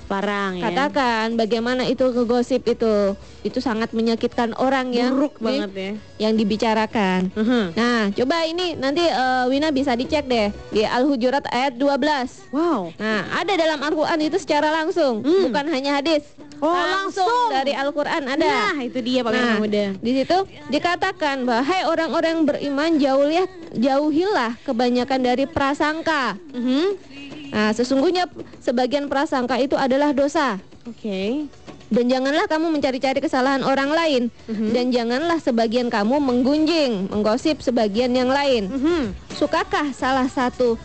[0.07, 5.71] Larang ya dikatakan bagaimana itu ngegosip itu itu sangat menyakitkan orang yang Buruk di- banget
[5.71, 7.29] ya yang dibicarakan.
[7.31, 7.63] Mhm.
[7.73, 12.49] Nah, coba ini nanti eh, Wina bisa dicek deh di Al-Hujurat ayat 12.
[12.49, 15.47] Wow Nah, ada dalam Al-Qur'an itu secara langsung, Hmm.
[15.47, 16.25] bukan hanya hadis.
[16.57, 17.53] Oh, langsung.
[17.53, 18.73] dari Al-Qur'an ada.
[18.73, 23.47] Nah itu dia Pak Nah, Muda di situ dikatakan bahwa hai orang-orang yang beriman jauhilah
[23.71, 25.45] jauhilah kebanyakan dari
[25.77, 26.33] prasangka.
[26.57, 26.85] Mhm.
[27.53, 28.25] Nah, sesungguhnya
[28.57, 30.57] sebagian prasangka itu adalah dosa.
[30.89, 31.45] Oke
[31.87, 34.75] Dan janganlah kamu mencari-cari kesalahan orang lain Mhm.
[34.75, 38.67] dan janganlah sebagian kamu menggunjing, menggosip sebagian yang lain.
[38.67, 39.15] Mhm.
[39.31, 40.75] Sukakah salah satu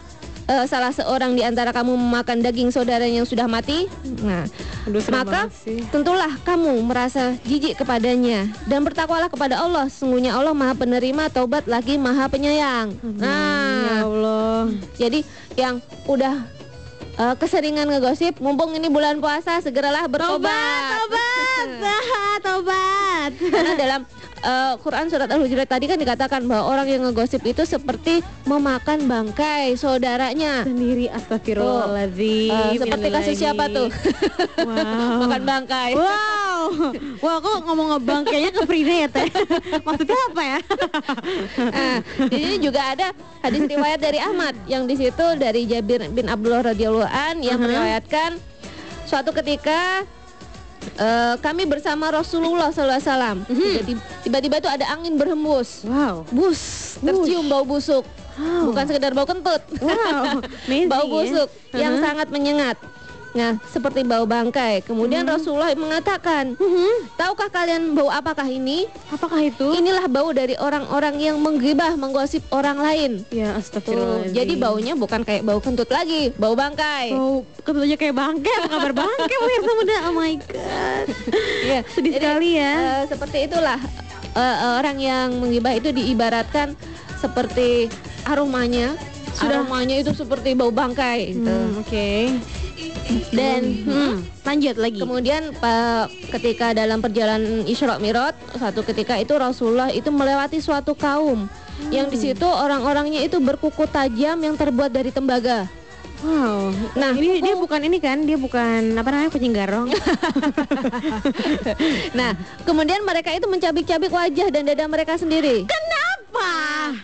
[0.53, 3.89] eh, salah seorang di antara kamu memakan daging saudara yang sudah mati?
[4.21, 4.45] Nah,
[4.85, 5.49] Aduh, maka
[5.89, 9.89] tentulah kamu merasa jijik kepadanya dan bertakwalah kepada Allah.
[9.89, 12.93] Sungguhnya Allah Maha Penerima taubat lagi Maha Penyayang.
[13.01, 14.63] Ya Nah, Allah
[15.01, 15.25] jadi
[15.57, 16.45] yang udah
[17.17, 20.53] eh, keseringan ngegosip, mumpung ini bulan puasa, segeralah bertobat.
[21.09, 24.01] Tobat Tobat Tobat Karena dalam
[24.43, 29.75] eh, Quran surat Al-Hujurat tadi kan dikatakan bahwa orang yang ngegosip itu seperti memakan bangkai
[29.75, 30.63] saudaranya.
[30.63, 33.89] Sendiri astagfirullahaladzim Eh, seperti kasus siapa tuh?
[34.63, 35.91] Wow Makan bangkai.
[35.95, 36.63] Wow,
[37.19, 39.29] wah kok ngomong ngebang kayaknya ke Frida ya teh.
[39.87, 40.59] Maksudnya apa ya?
[41.59, 41.97] Nah,
[42.31, 43.07] di sini juga ada
[43.41, 47.65] hadis riwayat dari Ahmad yang di situ dari Jabir bin Abdullah radhiyallahu an yang Mhm.
[47.65, 48.31] meriwayatkan
[49.05, 50.03] suatu ketika
[50.93, 53.47] eh, kami bersama Rasulullah SAW.
[53.49, 53.93] Jadi
[54.23, 56.61] tiba-tiba itu ada angin berhembus, Wow, bus
[56.99, 58.73] tercium bau busuk, Wow.
[58.73, 61.11] bukan sekedar bau kentut, wow, amazing bau ya.
[61.11, 62.03] busuk yang Mhm.
[62.03, 62.77] sangat menyengat.
[63.33, 64.85] Nah, seperti bau bangkai.
[64.85, 67.17] Kemudian Rasulullah mengatakan, Mhm.
[67.17, 68.85] tahukah kalian bau apakah ini?
[69.09, 69.73] Apakah itu?
[69.73, 73.11] Inilah bau dari orang-orang yang menggibah, menggosip orang lain.
[73.31, 74.37] Ya Tuh, astagfirullahaladzim.
[74.37, 77.09] jadi baunya bukan kayak bau kentut lagi, bau bangkai.
[77.11, 79.97] Bau kebetulannya kayak bangke, apa kabar bangke pemirsa muda?
[80.03, 81.07] Oh my god.
[81.63, 82.73] Iya, Sedih jadi, sekali ya.
[82.75, 83.79] eh, seperti itulah
[84.33, 86.77] eh, orang yang menggibah itu diibaratkan
[87.17, 87.89] seperti
[88.25, 88.93] aromanya.
[89.33, 91.49] Sudah- aromanya itu seperti bau bangkai gitu.
[91.49, 92.29] Hmm, Oke.
[93.29, 94.99] Dan Hmm, lanjut lagi.
[94.99, 95.53] kemudian
[96.31, 101.49] ketika dalam perjalanan Isra Mi'raj, satu ketika itu Rasulullah itu melewati suatu kaum
[101.89, 105.65] yang di situ orang-orangnya itu berkuku tajam yang terbuat dari tembaga.
[106.23, 106.71] Wow.
[106.95, 108.23] Nah, ini dia kuku- bukan ini kan?
[108.23, 109.91] Dia bukan apa namanya kucing garong.
[112.13, 115.65] Nah, kemudian mereka itu mencabik-cabik wajah dan dada mereka sendiri.
[115.65, 116.12] Kenapa?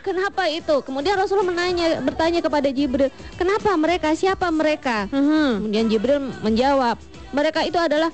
[0.02, 0.80] Kenapa itu?
[0.84, 4.12] Kemudian Rasulullah menanya, bertanya kepada Jibril, kenapa mereka?
[4.12, 5.08] Siapa mereka?
[5.12, 5.64] Mhm.
[5.64, 6.96] Kemudian Jibril menjawab,
[7.30, 8.08] mereka itu adalah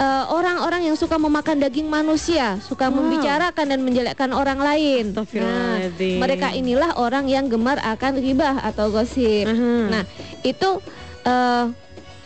[0.00, 3.04] eh, orang-orang yang suka memakan daging manusia, suka Wow.
[3.04, 5.12] membicarakan dan menjelekkan orang lain.
[5.12, 9.44] Nah, mereka inilah orang yang gemar akan ghibah atau gosip.
[9.44, 9.92] Mhm.
[9.92, 10.04] Nah,
[10.40, 10.80] itu
[11.20, 11.64] eh,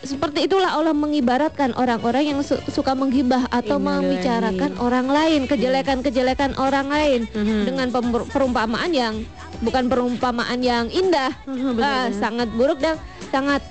[0.05, 3.99] seperti itulah Allah mengibaratkan orang-orang yang su- suka menggibah atau Innalillahi.
[3.99, 7.61] membicarakan orang lain, kejelekan-kejelekan orang lain Mhm.
[7.65, 7.87] dengan
[8.25, 9.25] perumpamaan yang
[9.59, 12.13] bukan perumpamaan yang indah, Ah, benar-benar.
[12.13, 12.95] sangat buruk dan
[13.27, 13.61] sangat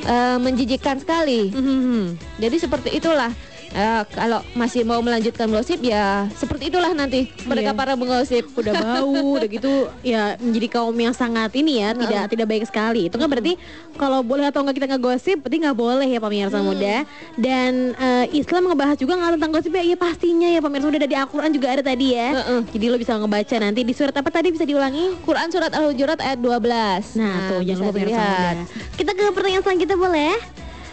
[0.00, 1.52] eh, menjijikkan sekali.
[1.52, 2.16] Mhm.
[2.38, 3.28] Jadi seperti itulah
[3.70, 7.78] Eh, kalau masih mau melanjutkan gosip ya seperti itulah nanti mereka Iya.
[7.78, 8.50] para penggosip.
[8.50, 13.06] udah bau udah gitu ya menjadi kaum yang sangat ini ya tidak tidak baik sekali.
[13.06, 13.54] Itu kan berarti
[13.94, 17.06] kalau boleh atau enggak kita ngegosip berarti nggak boleh ya pemirsa muda.
[17.38, 19.82] Dan eh, Islam ngebahas juga nggak tentang gosip ya?
[19.86, 20.98] Iya pastinya ya pemirsa muda.
[20.98, 22.28] Dari Al-Quran juga ada tadi ya.
[22.42, 22.60] Heeh.
[22.74, 23.80] jadi lo bisa ngebaca nanti.
[23.86, 25.14] Di surat apa tadi bisa diulangi?
[25.22, 27.14] Quran surat Al-Hujurat ayat 12.
[27.14, 28.50] nah, tuh jangan bisa lupa pemirsa muda.
[28.98, 30.34] Kita ke pertanyaan selanjutnya boleh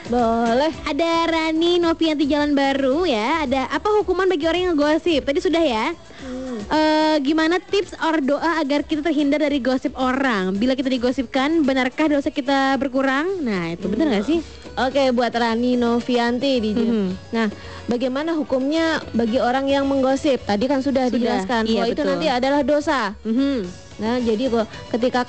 [0.08, 0.72] Boleh.
[0.88, 5.60] ada Rani Novianti Jalan Baru ya ada apa hukuman bagi orang yang ngegosip tadi sudah
[5.60, 5.88] ya
[6.68, 10.52] Eh, gimana tips or doa agar kita terhindar dari gosip orang?
[10.52, 13.40] Bila kita digosipkan, benarkah dosa kita berkurang?
[13.40, 14.44] Nah, itu benar nggak sih?
[14.76, 17.32] Oke, buat Rani Novianti di Mhm.
[17.32, 17.48] Nah,
[17.88, 20.44] bagaimana hukumnya bagi orang yang menggosip?
[20.44, 22.10] Tadi kan sudah, Sudah, dijelaskan iya, bahwa itu betul.
[22.12, 23.00] nanti adalah dosa.
[23.24, 23.58] Mhm.
[23.98, 25.22] Nah, jadi kok ketika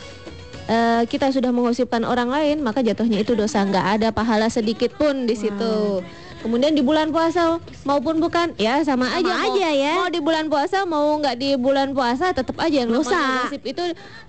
[0.68, 3.64] eh, kita sudah menggosipkan orang lain, maka jatuhnya itu dosa.
[3.64, 6.04] Nggak ada pahala sedikit pun di situ.
[6.38, 9.32] Kemudian di bulan puasa maupun bukan, ya sama, Sama aja.
[9.34, 9.94] Mau- aja ya.
[9.98, 13.50] Mau di bulan puasa, mau nggak di bulan puasa, tetap aja yang Dosa.
[13.50, 13.84] itu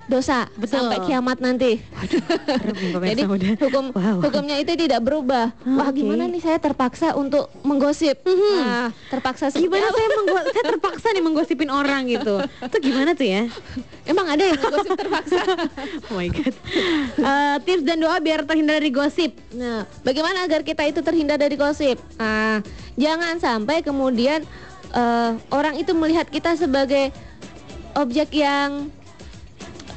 [0.09, 0.89] dosa Betul.
[0.89, 1.77] sampai kiamat nanti.
[1.77, 3.21] pemirsa Jadi
[3.61, 4.25] hukum Wow.
[4.25, 5.53] hukumnya itu tidak berubah.
[5.55, 8.25] Ah, Wah, gimana nih saya terpaksa untuk menggosip?
[8.25, 9.95] Nah, terpaksa Gimana apa?
[9.95, 12.41] saya menggo- saya terpaksa nih menggosipin orang gitu.
[12.41, 13.45] Itu gimana tuh ya?
[14.03, 15.41] Emang ada yang menggosip terpaksa?
[16.09, 16.53] Oh my god.
[17.15, 19.31] Eh, tips dan doa biar terhindar dari gosip.
[19.51, 22.01] Nah, bagaimana agar kita itu terhindar dari gosip?
[22.15, 24.41] Nah, jangan sampai kemudian
[24.89, 27.13] eh, orang itu melihat kita sebagai
[27.93, 28.89] objek yang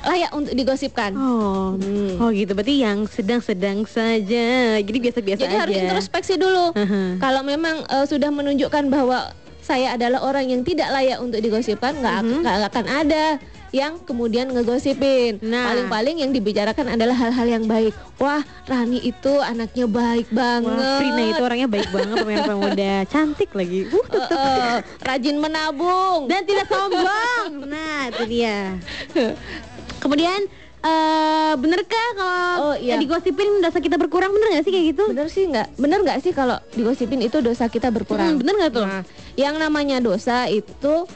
[0.04, 1.10] layak untuk digosipkan.
[1.12, 2.18] Oh, Hmm.
[2.18, 2.52] oh gitu.
[2.52, 4.46] Berarti yang sedang-sedang saja.
[4.76, 5.62] Jadi biasa-biasa Jadi aja.
[5.62, 6.70] harus introspeksi dulu.
[6.72, 7.16] Aha.
[7.18, 12.14] Kalau memang eh, sudah menunjukkan bahwa saya adalah orang yang tidak layak untuk digosipkan, nggak
[12.16, 12.38] ak- Mhm.
[12.42, 13.24] nggak akan ada
[13.70, 15.40] yang kemudian ngegosipin.
[15.40, 15.64] Nah.
[15.64, 17.96] Paling-paling yang dibicarakan adalah hal-hal yang baik.
[18.18, 20.76] Wah, Rani itu anaknya baik banget.
[20.76, 23.88] Wah, Frina itu orangnya baik banget pemirsa muda, cantik lagi.
[23.88, 26.26] Uh, Eh, eh, rajin menabung.
[26.26, 27.64] dan tidak sombong.
[27.64, 28.76] Nah, itu dia.
[30.02, 30.40] Kemudian
[30.82, 32.98] eh benarkah kalau Oh, iya.
[32.98, 35.04] digosipin dosa kita berkurang bener nggak sih kayak gitu?
[35.08, 35.78] Bener sih nggak?
[35.78, 38.34] Bener nggak sih kalau digosipin itu dosa kita berkurang?
[38.34, 38.86] Hmm, bener nggak tuh?
[38.86, 39.06] Nah,
[39.38, 41.06] yang namanya dosa itu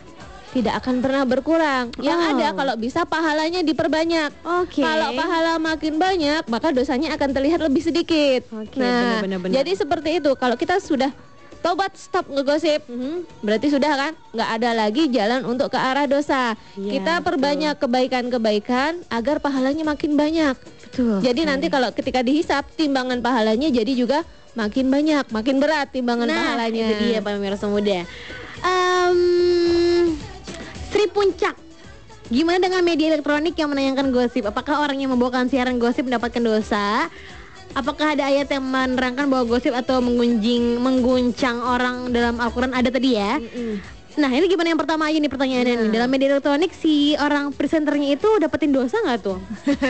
[0.54, 1.90] tidak akan pernah berkurang.
[1.98, 2.30] Yang Oh.
[2.32, 4.30] ada kalau bisa pahalanya diperbanyak.
[4.62, 4.80] Oke.
[4.80, 8.46] Kalau pahala makin banyak, maka dosanya akan terlihat lebih sedikit.
[8.48, 9.52] Oke, nah, benar, benar.
[9.52, 10.30] jadi seperti itu.
[10.32, 11.10] Kalau kita sudah
[11.58, 13.24] tobat stop ngegosip, Mhm.
[13.40, 16.54] berarti sudah kan nggak ada lagi jalan untuk ke arah dosa.
[16.74, 20.56] Iya, kita perbanyak kebaikan-kebaikan agar pahalanya makin banyak.
[20.56, 21.20] Betul.
[21.20, 24.22] Jadi nanti kalau ketika dihisap timbangan pahalanya jadi juga
[24.54, 26.86] makin banyak, makin berat timbangan nah, pahalanya.
[26.88, 28.08] itu dia pemirsa muda.
[28.60, 29.18] Em,
[30.88, 31.54] Sri Puncak.
[32.26, 34.50] Gimana dengan media elektronik yang menayangkan gosip?
[34.50, 37.06] Apakah orang yang membawakan siaran gosip mendapatkan dosa?
[37.76, 43.20] Apakah ada ayat yang menerangkan bahwa gosip atau mengunjing mengguncang orang dalam Al-Quran ada tadi
[43.20, 43.36] ya?
[44.16, 48.16] Nah ini gimana yang pertama aja nih pertanyaannya nih Dalam media elektronik si orang presenternya
[48.16, 49.36] itu dapetin dosa nggak tuh?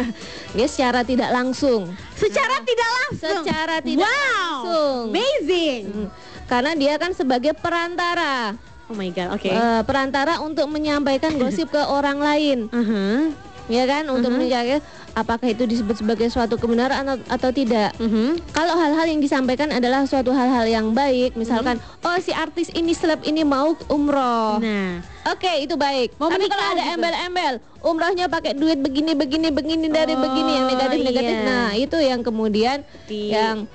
[0.58, 1.94] Dia secara tidak langsung.
[2.18, 5.02] Secara tidak langsung Secara tidak Wow langsung.
[5.14, 6.08] Amazing Hmm.
[6.46, 8.58] Karena dia kan sebagai perantara.
[8.86, 13.30] Oh my god oke Eh, perantara untuk menyampaikan gosip ke orang lain, Mhm.
[13.66, 14.10] ya kan?
[14.10, 14.38] Untuk Mhm.
[14.42, 14.76] menjaga
[15.16, 17.96] apakah itu disebut sebagai suatu kebenaran atau, atau tidak.
[17.96, 18.52] Mhm.
[18.52, 23.24] Kalau hal-hal yang disampaikan adalah suatu hal-hal yang baik, misalkan, oh si artis ini seleb
[23.24, 26.14] ini mau umroh, Nah Oke, itu baik.
[26.22, 26.94] Mau Tapi kalau ada gitu.
[26.94, 31.34] embel-embel, umrohnya pakai duit begini begini begini dari Oh, begini yang negatif-negatif.
[31.34, 31.42] iya.
[31.42, 33.66] Nah, itu yang kemudian Di- yang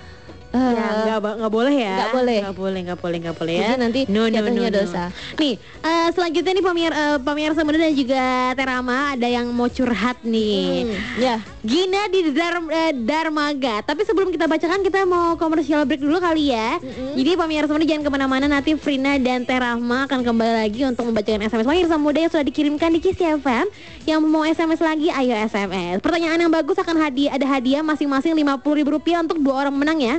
[0.52, 1.96] eh, Ya, nggak nggak boleh ya.
[1.96, 2.40] nggak boleh.
[2.42, 3.62] nggak boleh nggak boleh nggak boleh ya.
[3.64, 4.70] Jadi nanti no, no, no, no.
[4.70, 5.04] dosa.
[5.40, 10.20] nih eh, selanjutnya nih pemir eh, pemirsa muda dan juga Terama ada yang mau curhat
[10.22, 10.86] nih.
[10.86, 11.36] Hmm, ya.
[11.62, 13.82] Gina di Dar- eh, Darmaga.
[13.82, 16.78] Tapi sebelum kita bacakan kita mau komersial break dulu kali ya.
[17.16, 18.46] Jadi pemirsa muda jangan ke mana-mana.
[18.46, 22.92] Nanti Frina dan Terahma akan kembali lagi Untuk membacakan SMS pemirsa muda yang sudah dikirimkan
[22.92, 23.70] di Kiss FM
[24.04, 29.24] Yang mau SMS lagi ayo SMS Pertanyaan yang bagus akan hadiah Ada hadiah masing-masing Rp50.000
[29.24, 30.16] untuk dua orang menang ya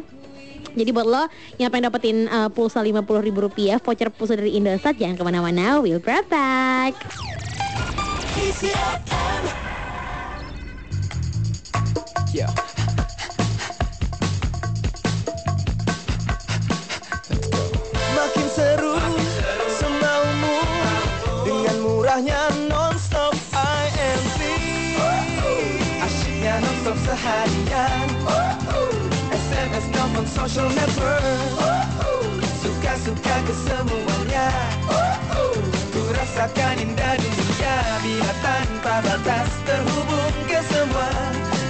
[0.74, 1.24] jadi buat lo
[1.60, 6.08] yang pengen dapetin uh, pulsa Rp50.000 Voucher pulsa dari Indosat Jangan ke mana-mana We'll be
[6.08, 6.96] right
[30.22, 31.24] dalam social network.
[32.62, 34.46] Suka-suka kesemuanya.
[35.90, 37.76] Ku rasakan indah dunia.
[38.02, 41.10] Bila tanpa batas terhubung ke semua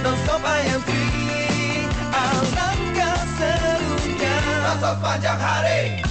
[0.05, 1.89] Non stop I am free.
[2.13, 4.37] Alangkah serunya.
[4.77, 6.05] Atau panjang hari.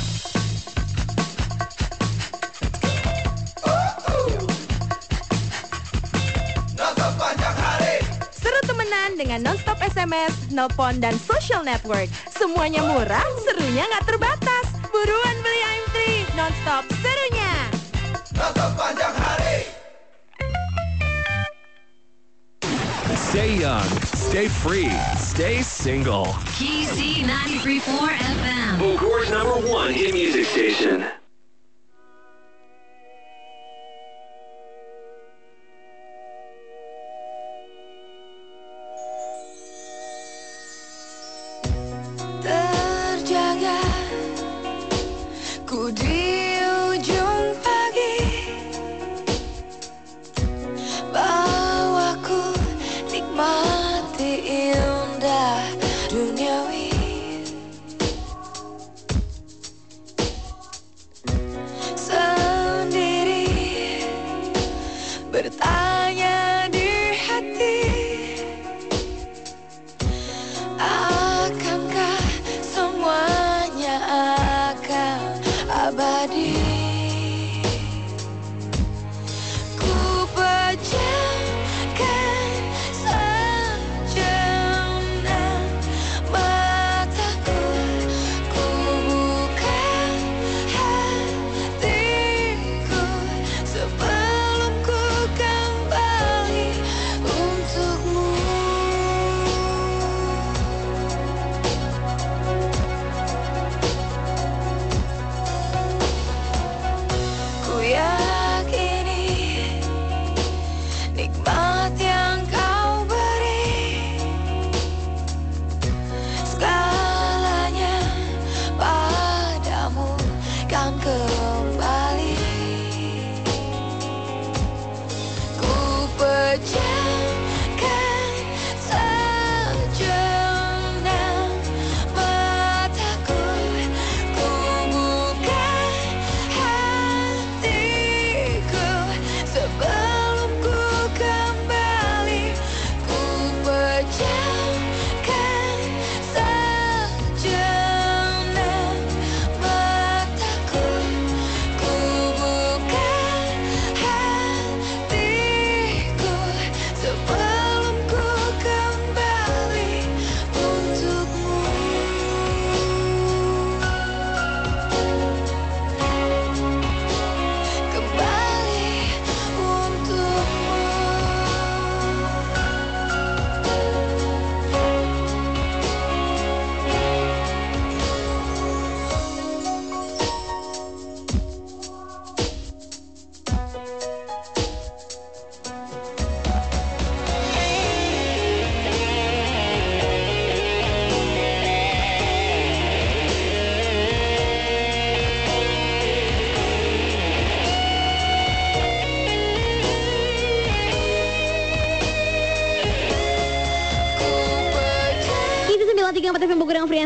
[9.12, 12.10] Dengan nonstop SMS, nelpon, dan social network.
[12.42, 14.66] Semuanya murah, serunya nggak terbatas.
[14.90, 15.96] Buruan beli I'm3,
[16.34, 17.54] nonstop serunya.
[23.30, 23.86] Stay young,
[24.18, 24.90] stay free,
[25.22, 26.34] stay single.
[26.58, 27.22] KC
[27.62, 28.70] 93.4 FM.
[28.74, 31.21] Bogor's number one hit music station.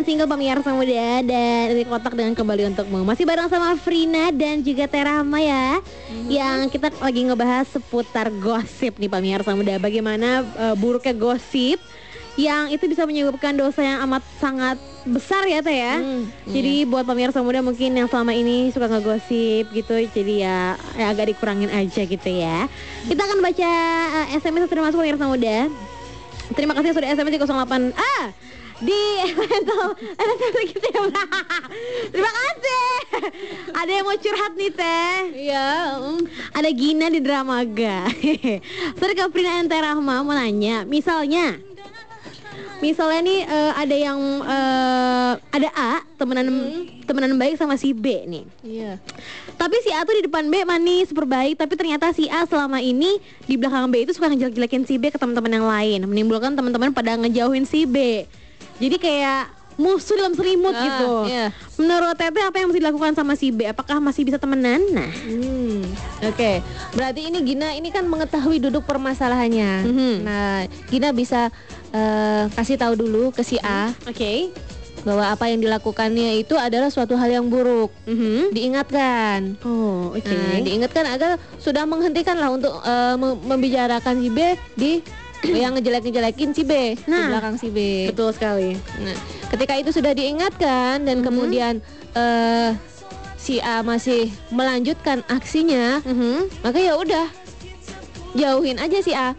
[0.07, 3.02] Single pemirsa muda dan dari kotak dengan kembali untukmu.
[3.02, 5.82] Masih bareng sama Frina dan juga Terama ya.
[6.30, 9.82] Yang kita lagi ngebahas seputar gosip nih pemirsa muda.
[9.82, 11.82] Bagaimana eh, buruknya gosip
[12.38, 14.76] yang itu bisa menyebabkan dosa yang amat sangat
[15.09, 15.98] besar ya Teh ya.
[16.46, 20.59] Jadi buat pemirsa muda mungkin yang selama ini suka ngegosip gitu, jadi ya,
[20.94, 22.70] ya agak dikurangin aja gitu ya.
[23.11, 23.72] Kita akan baca
[24.22, 25.59] eh, SMS yang sudah masuk pemirsa muda.
[26.54, 28.26] Terima kasih sudah SMS di 08 ah
[28.81, 29.97] di elemental
[30.68, 31.03] gitu ya.
[32.12, 32.85] Terima kasih.
[33.72, 35.16] Ada yang mau curhat nih teh.
[35.49, 35.68] Iya.
[35.97, 36.20] mm.
[36.53, 38.09] Ada Gina di Dramaga.
[38.99, 41.57] Sorry Kak Prina Ente Rahma mau nanya, misalnya
[42.77, 46.45] Misalnya nih eh, ada yang eh, ada A temenan
[47.09, 48.45] temenan baik sama si B nih.
[48.61, 49.01] Iya.
[49.57, 52.77] Tapi si A tuh di depan B manis, super baik Tapi ternyata si A selama
[52.85, 53.16] ini
[53.49, 57.16] di belakang B itu suka ngejelek-jelekin si B ke teman-teman yang lain Menimbulkan teman-teman pada
[57.16, 58.29] ngejauhin si B
[58.77, 59.43] Jadi kayak
[59.77, 61.47] musuh dalam selimut Ah, gitu iya.
[61.77, 63.68] Menurut Tete apa yang mesti dilakukan sama si B?
[63.68, 64.81] Apakah masih bisa temenan?
[64.89, 65.85] Nah Hmm,
[66.24, 66.64] Oke,
[66.97, 69.72] berarti ini Gina ini kan mengetahui duduk permasalahannya.
[69.85, 70.14] Mhm.
[70.24, 71.53] Nah, Gina bisa
[71.93, 74.49] eh, kasih tahu dulu ke si A Oke
[75.05, 77.93] bahwa apa yang dilakukannya itu adalah suatu hal yang buruk.
[78.05, 78.51] Mhm.
[78.51, 79.55] Diingatkan.
[79.62, 82.72] Oh oke Nah, diingatkan agar sudah menghentikan lah untuk
[83.14, 84.39] mem- membicarakan si B
[84.74, 84.93] di
[85.45, 87.28] yang ngejelek-ngejelekin si B di Nah.
[87.28, 88.09] belakang si B.
[88.09, 89.16] Betul sekali Nah,
[89.49, 91.24] ketika itu sudah diingatkan dan Mhm.
[91.24, 91.74] kemudian
[92.12, 92.70] eh,
[93.37, 96.62] si A masih melanjutkan aksinya, Mhm.
[96.62, 97.28] maka ya udah
[98.32, 99.37] jauhin aja si A.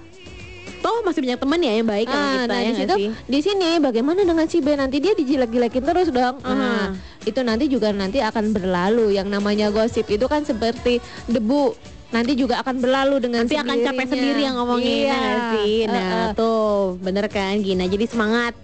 [0.77, 2.95] toh masih banyak teman ya yang baik sama Ah, kita nah ya di nggak situ
[2.95, 3.09] sih?
[3.25, 6.37] di sini bagaimana dengan si B nanti dia dijelek-jelekin terus dong.
[6.39, 6.53] Aha.
[6.53, 6.83] Nah,
[7.25, 9.09] itu nanti juga nanti akan berlalu.
[9.11, 11.73] Yang namanya gosip itu kan seperti debu.
[12.07, 15.07] Nanti juga akan berlalu dengan Nanti akan capek sendiri yang ngomongin iya.
[15.07, 15.73] ya nggak sih.
[15.85, 16.29] Nah, Eh, eh.
[16.33, 17.83] tuh bener kan Gina.
[17.83, 18.55] Jadi semangat.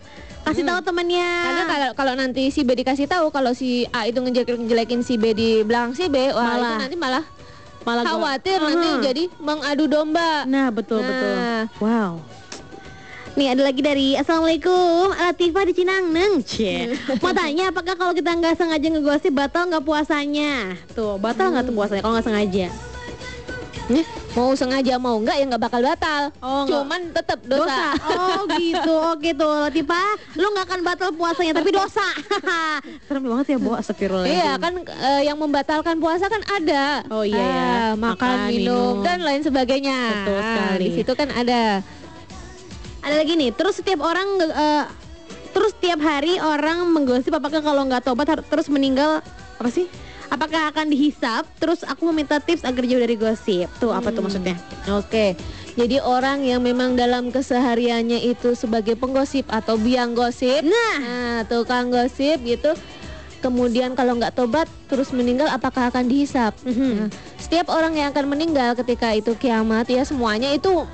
[0.44, 1.24] Kasih tahu temannya.
[1.24, 5.32] Karena kalau kalau nanti si B dikasih tahu kalau si A itu ngejelekin si B
[5.32, 6.60] di belakang si B, wah Malah.
[6.60, 7.24] itu nanti malah
[7.82, 9.00] malah gua- khawatir nanti Aha.
[9.02, 10.44] jadi mengadu domba.
[10.44, 11.32] Nah, betul betul.
[11.34, 11.64] Nah.
[11.80, 12.12] Wow.
[13.34, 18.54] Nih ada lagi dari Assalamualaikum Latifah di Cinangneng Cie Mau tanya apakah kalau kita nggak
[18.54, 22.70] sengaja ngegosip batal nggak puasanya Tuh batal nggak tuh puasanya kalau nggak sengaja
[24.34, 26.22] mau sengaja mau enggak ya nggak bakal batal.
[26.40, 26.64] Oh.
[26.64, 27.94] Cuman tetap dosa.
[28.04, 32.04] Oh gitu Oke tuh Latifah Lu nggak akan batal puasanya tapi dosa
[33.08, 37.04] Serem banget ya Bu Astagfirullah Iya kan eh, yang membatalkan puasa kan ada.
[37.12, 37.52] Oh, iya ya.
[37.52, 38.64] Ah, makan, Makan, minum,
[38.98, 39.04] minum.
[39.04, 40.00] dan lain sebagainya.
[40.00, 40.84] Betul Ah, sekali.
[40.84, 41.62] Di situ kan ada.
[43.04, 44.84] Ada lagi nih Terus setiap orang eh,
[45.52, 49.20] Terus tiap hari orang menggosip Apakah kalau nggak tobat terus meninggal
[49.60, 49.86] Apa sih?
[50.32, 51.44] Apakah akan dihisap?
[51.60, 54.56] Terus aku meminta tips agar jauh dari gosip Tuh apa tuh maksudnya?
[54.92, 55.36] Oke.
[55.74, 60.62] Jadi orang yang memang dalam kesehariannya itu sebagai penggosip atau biang gosip.
[60.62, 62.78] Nah, tukang gosip gitu.
[63.42, 66.56] Kemudian kalau nggak tobat terus meninggal apakah akan dihisap?
[66.64, 66.92] Mhm.
[66.96, 67.10] Nah,
[67.42, 70.86] setiap orang yang akan meninggal ketika itu kiamat ya semuanya itu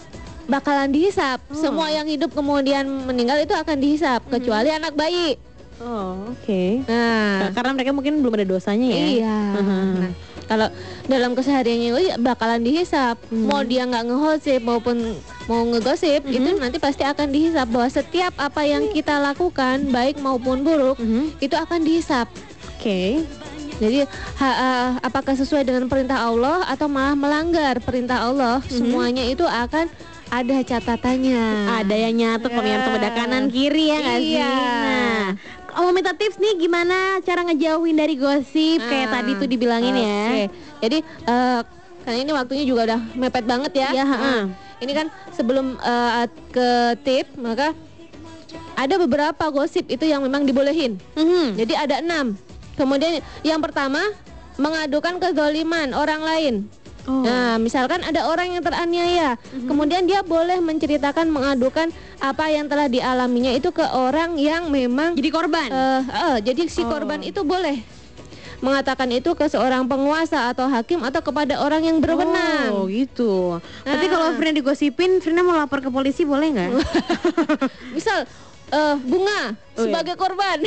[0.50, 1.38] bakalan dihisap.
[1.52, 1.60] Oh.
[1.60, 5.38] Semua yang hidup kemudian meninggal itu akan dihisap kecuali anak bayi.
[5.80, 9.40] Oh oke Nah, Karena mereka mungkin belum ada dosanya ya Iya.
[9.56, 9.88] Mhm.
[10.00, 10.12] Nah,
[10.50, 10.68] kalau
[11.06, 13.22] dalam kesehariannya itu ya bakalan dihisap.
[13.30, 13.46] Hmm.
[13.46, 14.98] Mau dia nggak ngegosip maupun
[15.46, 16.34] mau ngegosip Mhm.
[16.34, 21.38] itu nanti pasti akan dihisap bahwa setiap apa yang kita lakukan baik maupun buruk Mhm.
[21.38, 22.26] itu akan dihisap.
[22.74, 23.22] Oke
[23.78, 24.04] Jadi
[24.36, 28.60] ha- ah, apakah sesuai dengan perintah Allah atau malah melanggar perintah Allah?
[28.60, 28.74] Mhm.
[28.74, 29.88] Semuanya itu akan
[30.30, 31.42] ada catatannya.
[31.80, 34.36] Ada yang nyatet pemirsa pada kanan kiri ya nggak sih?
[34.36, 34.52] Iya.
[34.52, 39.48] Nah, kalau mau minta tips nih gimana cara ngejauhin dari gosip kayak Ah, tadi tuh
[39.48, 40.22] dibilangin ya.
[40.28, 40.44] Oke.
[40.84, 41.60] Jadi eh,
[42.04, 43.90] karena ini waktunya juga udah mepet banget ya.
[43.92, 44.34] Iya, Nah, ha-ha.
[44.80, 46.70] ini kan sebelum eh, ke
[47.02, 47.72] tip maka
[48.76, 50.96] ada beberapa gosip itu yang memang dibolehin.
[51.16, 51.56] Mhm.
[51.56, 52.36] Jadi ada enam.
[52.76, 54.00] Kemudian yang pertama
[54.56, 56.56] mengadukan kezoliman orang lain.
[57.08, 57.24] Oh.
[57.24, 61.88] Nah, misalkan ada orang yang teraniaya, kemudian dia boleh menceritakan, mengadukan
[62.18, 65.70] apa yang telah dialaminya itu ke orang yang memang Jadi korban.
[65.70, 66.90] Eh, eh, jadi si Oh.
[66.90, 67.80] korban itu boleh
[68.60, 72.76] mengatakan itu ke seorang penguasa atau hakim atau kepada orang yang berwenang.
[72.76, 73.56] Oh gitu.
[73.82, 74.12] Tapi Ah.
[74.12, 76.70] kalau Frina digosipin, Frina mau lapor ke polisi boleh nggak?
[77.96, 78.28] Misal
[78.70, 79.96] eh, bunga Oh, iya.
[79.96, 80.60] sebagai korban.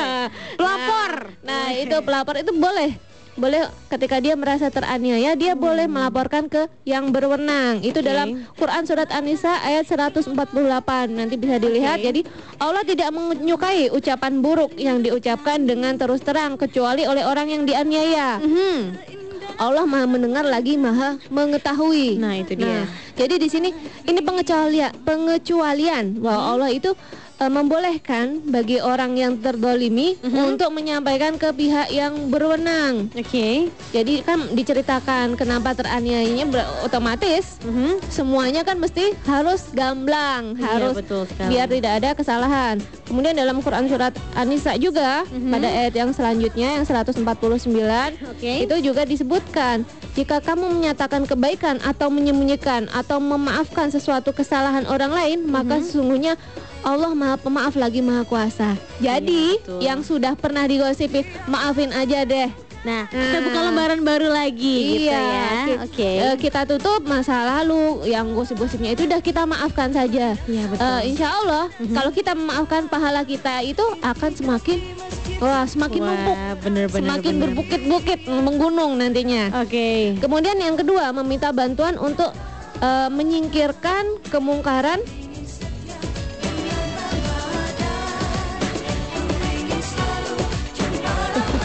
[0.58, 1.34] Pelapor.
[1.42, 2.94] Nah, itu pelapor itu boleh.
[3.42, 7.82] Boleh ketika dia merasa teraniaya dia boleh melaporkan ke yang berwenang.
[7.82, 8.06] Itu Hmm.
[8.06, 8.06] Oke.
[8.06, 10.30] dalam Quran surat An-Nisa ayat 148.
[11.10, 11.98] Nanti bisa dilihat.
[11.98, 12.06] Oke.
[12.06, 12.20] Jadi
[12.62, 18.38] Allah tidak menyukai ucapan buruk yang diucapkan dengan terus terang kecuali oleh orang yang dianiaya.
[18.38, 18.78] Mhm.
[19.52, 22.16] Allah Maha mendengar lagi Maha mengetahui.
[22.16, 22.64] Nah, itu dia.
[22.64, 22.84] Nah,
[23.14, 23.68] jadi di sini
[24.06, 26.50] ini pengecualian pengecualian bahwa Hmm.
[26.56, 26.90] Allah itu
[27.42, 30.54] eh, membolehkan bagi orang yang terdolimi Mhm.
[30.54, 33.10] untuk menyampaikan ke pihak yang berwenang.
[33.12, 33.66] Oke.
[33.90, 36.46] Jadi kan diceritakan kenapa teraniayanya
[36.80, 37.98] otomatis Mhm.
[38.06, 41.50] semuanya kan mesti harus gamblang, Iya, harus betul sekali.
[41.50, 42.76] biar tidak ada kesalahan.
[43.02, 45.50] Kemudian dalam Quran surat An-Nisa juga Mhm.
[45.50, 48.62] pada ayat yang selanjutnya yang 149 Oke.
[48.62, 49.82] itu juga disebutkan
[50.12, 55.82] jika kamu menyatakan kebaikan atau menyembunyikan atau memaafkan sesuatu kesalahan orang lain maka Mhm.
[55.82, 56.32] sesungguhnya
[56.82, 58.74] Allah Maha Pemaaf lagi Maha Kuasa.
[58.98, 62.50] Jadi Iya, yang sudah pernah digosipi maafin aja deh.
[62.82, 63.42] Nah, kita Nah.
[63.46, 65.46] buka lembaran baru lagi gitu iya, ya.
[65.64, 66.10] ki- Oke.
[66.18, 70.34] eh, kita tutup masa lalu yang gosip-gosipnya itu udah kita maafkan saja.
[70.42, 70.82] Iya, betul.
[70.82, 71.94] Eh, insya Allah Mhm.
[71.94, 74.82] kalau kita memaafkan pahala kita itu akan semakin
[75.38, 76.36] wah semakin Wah, numpuk,
[76.90, 77.42] semakin bener.
[77.44, 79.62] berbukit-bukit menggunung nantinya.
[79.62, 80.18] Oke.
[80.18, 82.34] Kemudian yang kedua meminta bantuan untuk
[82.82, 84.98] eh, menyingkirkan kemungkaran.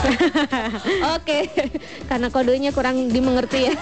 [1.17, 1.39] Oke,
[2.07, 3.73] karena kodenya kurang dimengerti ya.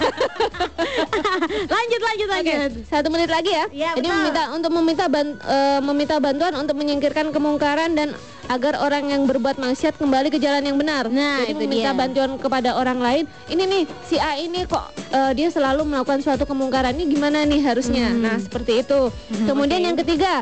[1.74, 2.70] lanjut lanjut lanjut.
[2.88, 3.64] satu menit lagi ya.
[3.70, 4.18] Iya, Jadi betul.
[4.20, 8.08] meminta untuk meminta ban- eh, meminta bantuan untuk menyingkirkan kemungkaran dan
[8.46, 11.10] agar orang yang berbuat maksiat kembali ke jalan yang benar.
[11.10, 11.98] Nah, Jadi itu meminta dia.
[11.98, 13.24] bantuan kepada orang lain.
[13.50, 16.94] Ini nih si A ini kok eh, dia selalu melakukan suatu kemungkaran.
[16.94, 18.10] Ini gimana nih harusnya?
[18.10, 18.22] Hmm.
[18.22, 19.10] Nah, seperti itu.
[19.46, 19.86] Kemudian oke.
[19.90, 20.34] yang ketiga,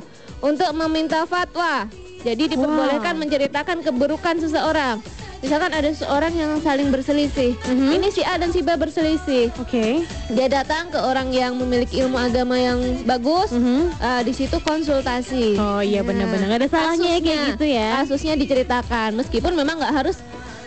[0.45, 1.89] untuk meminta fatwa.
[2.25, 4.97] Jadi diperbolehkan menceritakan keburukan seseorang.
[5.45, 7.53] Misalkan ada seseorang yang saling berselisih.
[7.69, 8.01] Mhm.
[8.01, 9.53] Ini si A dan si B berselisih.
[9.61, 10.09] Oke.
[10.33, 13.53] Dia datang ke orang yang memiliki ilmu agama yang bagus.
[13.53, 13.93] Mhm.
[14.01, 15.61] eh, di situ konsultasi.
[15.61, 17.89] Oh iya benar-benar ada salahnya ya kayak gitu ya.
[18.01, 20.17] Kasusnya diceritakan, meskipun memang nggak harus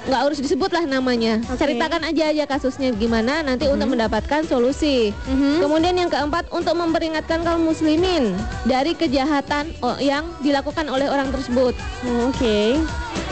[0.07, 1.43] nggak harus disebut lah namanya.
[1.51, 1.59] Oke.
[1.59, 5.11] Ceritakan aja aja kasusnya gimana nanti untuk mendapatkan solusi.
[5.27, 5.59] Mhm.
[5.61, 8.31] Kemudian yang keempat untuk memperingatkan kaum muslimin
[8.63, 11.75] dari kejahatan yang dilakukan oleh orang tersebut.
[12.07, 12.79] Oh, Oke.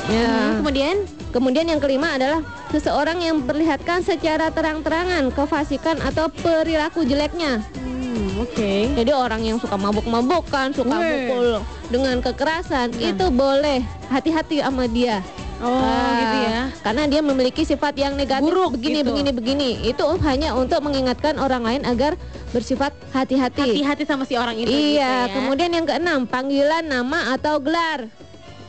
[0.05, 0.51] Ya.
[0.53, 0.97] Mhm, Kemudian
[1.35, 2.39] Kemudian yang kelima adalah
[2.71, 7.59] seseorang yang memperlihatkan secara terang-terangan kefasikan atau perilaku jeleknya.
[7.75, 8.95] Hmm, oke.
[8.95, 11.27] Jadi orang yang suka mabuk-mabukan, suka Weh.
[11.27, 11.59] mukul
[11.91, 13.11] dengan kekerasan, Nah.
[13.11, 15.19] itu boleh hati-hati sama dia.
[15.63, 16.59] Oh Ah, gitu ya.
[16.83, 19.07] Karena dia memiliki sifat yang negatif Buruk begini gitu.
[19.15, 19.69] begini begini.
[19.87, 22.19] Itu hanya untuk mengingatkan orang lain agar
[22.51, 23.63] bersifat hati-hati.
[23.63, 24.67] Hati-hati sama si orang itu.
[24.67, 25.35] Iya, gitu ya.
[25.39, 28.11] kemudian yang keenam panggilan nama atau gelar.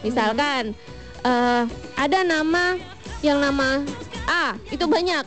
[0.07, 0.78] Misalkan
[1.26, 1.62] eh,
[1.99, 2.78] ada nama
[3.18, 3.82] yang nama
[4.30, 5.26] A itu banyak.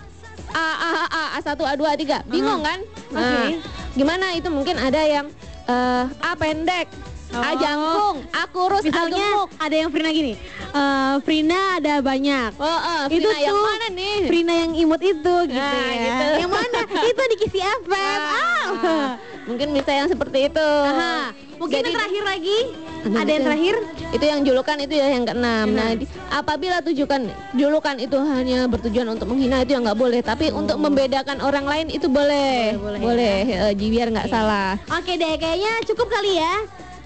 [0.49, 2.79] A A A A A satu A dua A tiga bingung kan?
[3.13, 3.61] Nah, Oke.
[3.93, 5.27] gimana itu mungkin ada yang
[5.67, 6.87] eh, A pendek,
[7.31, 7.53] Oh.
[7.55, 9.25] jangkung, A kurus, A Misalnya
[9.55, 10.33] ada yang Frina gini.
[10.71, 12.51] eh, Frina ada banyak.
[12.55, 14.17] Oh, eh, itu Vina yang tuh mana nih?
[14.25, 16.01] Frina yang imut itu gitu Nah, ya.
[16.01, 16.25] gitu.
[16.39, 16.79] Yang mana?
[17.09, 18.19] itu di Kisi FM.
[18.25, 19.07] Ah, Ah.
[19.45, 20.69] mungkin bisa yang seperti itu.
[20.83, 21.29] Aha.
[21.55, 22.59] Mungkin Jadi- yang terakhir lagi.
[22.99, 23.75] Aduh, ada yang itu- terakhir?
[24.09, 25.67] Itu yang julukan itu ya yang keenam.
[25.69, 27.21] Nah, di- apabila tujukan
[27.53, 31.87] julukan itu hanya bertujuan untuk menghina itu yang nggak boleh, tapi untuk membedakan orang lain
[31.89, 32.73] itu boleh.
[32.73, 32.89] Oh.
[32.89, 34.75] Boleh, boleh eh, ji- biar nggak salah.
[34.89, 36.53] Oke deh, kayaknya cukup kali ya.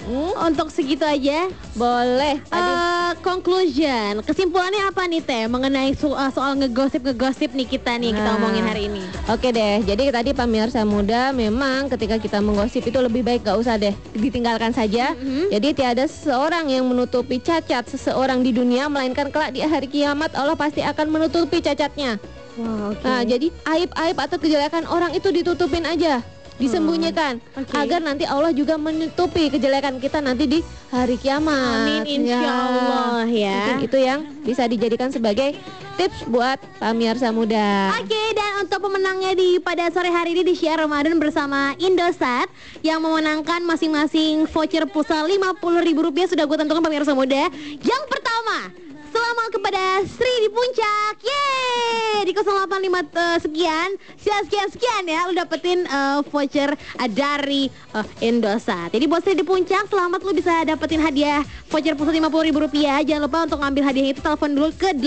[0.03, 1.47] Hmm, Untuk segitu aja.
[1.73, 2.35] boleh.
[2.43, 8.29] Eh, conclusion, kesimpulannya apa nih Teh mengenai so- eh, soal ngegosip-ngegosip nih kita nih kita
[8.29, 8.35] Nah.
[8.35, 8.99] omongin hari ini.
[9.25, 13.79] Oke deh, jadi tadi pemirsa muda memang ketika kita menggosip itu lebih baik gak usah
[13.79, 15.15] deh ditinggalkan saja.
[15.15, 15.49] Mhm.
[15.49, 20.53] Jadi tiada seseorang yang menutupi cacat seseorang di dunia melainkan kelak di hari kiamat Allah
[20.53, 22.19] pasti akan menutupi cacatnya.
[22.53, 23.01] Wow, oke.
[23.01, 26.21] Nah, jadi aib-aib atau kejelekan orang itu ditutupin aja,
[26.63, 27.75] disembunyikan oke.
[27.75, 31.83] agar nanti Allah juga menutupi kejelekan kita nanti di hari kiamat.
[31.83, 33.57] Amin, insya Allah ya.
[33.59, 35.59] Mungkin itu yang bisa dijadikan sebagai
[35.95, 37.93] tips buat pemirsa muda.
[38.01, 42.49] Oke dan untuk pemenangnya di pada sore hari ini di Syiar Ramadan bersama Indosat
[42.81, 47.49] yang memenangkan masing-masing voucher pulsa Rp50.000 sudah gue tentukan pemirsa muda.
[47.81, 48.83] Yang pertama
[49.13, 55.37] Selamat kepada Sri di Puncak Yeay Di 085 eh, sekian Sekian sekian sekian ya Lu
[55.37, 60.65] dapetin eh, voucher eh, dari eh, Indosat Jadi buat Sri di Puncak Selamat lu bisa
[60.65, 64.97] dapetin hadiah Voucher pulsa Rp50.000 Jangan lupa untuk ngambil hadiah itu Telepon dulu ke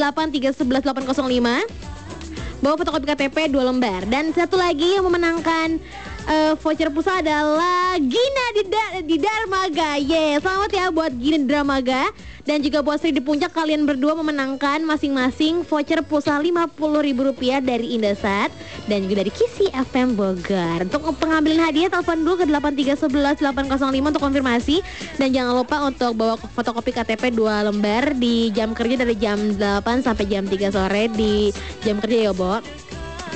[0.82, 5.76] 8311805 bawa fotokopi KTP dua lembar dan satu lagi yang memenangkan
[6.26, 11.48] eh, voucher pulsa adalah Gina di, Da- di Darmaga Ye selamat ya buat Gina di
[11.48, 12.10] Darmaga
[12.46, 18.54] dan juga buat Sri di Puncak kalian berdua memenangkan masing-masing voucher pulsa Rp50.000 dari Indosat
[18.86, 20.86] dan juga dari Kisi FM Bogor.
[20.86, 24.78] Untuk pengambilan hadiah telepon dulu ke 8311805 untuk konfirmasi.
[25.18, 30.06] Dan jangan lupa untuk bawa fotokopi KTP dua lembar di jam kerja dari jam 8
[30.06, 31.50] sampai jam 3 sore di
[31.82, 32.62] jam kerja ya Bo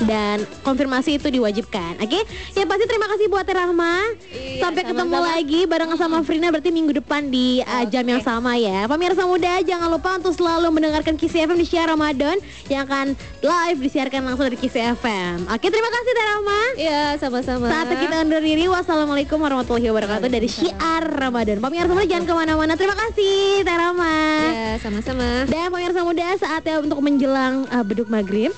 [0.03, 2.19] dan konfirmasi itu diwajibkan oke
[2.51, 3.93] ya pasti terima kasih buat Rahma
[4.31, 5.31] Iya, sampai ketemu sama-sama.
[5.33, 9.59] lagi bareng sama Frina berarti minggu depan di uh, jam yang sama ya pemirsa muda
[9.61, 12.37] jangan lupa untuk selalu mendengarkan Kisi FM di Syiar Ramadan
[12.67, 17.67] yang akan live disiarkan langsung dari Kisi FM oke terima kasih Teh Rahma Iya, sama-sama.
[17.67, 21.59] saat kita undur diri, wassalamualaikum warahmatullahi wabarakatuh dari Syiar Ramadan.
[21.59, 22.73] Pemirsa muda jangan ke mana-mana.
[22.73, 24.15] Terima kasih, Teh Rama.
[24.47, 25.27] Iya, sama-sama.
[25.45, 28.55] Dan pemirsa muda saatnya untuk menjelang uh, beduk maghrib.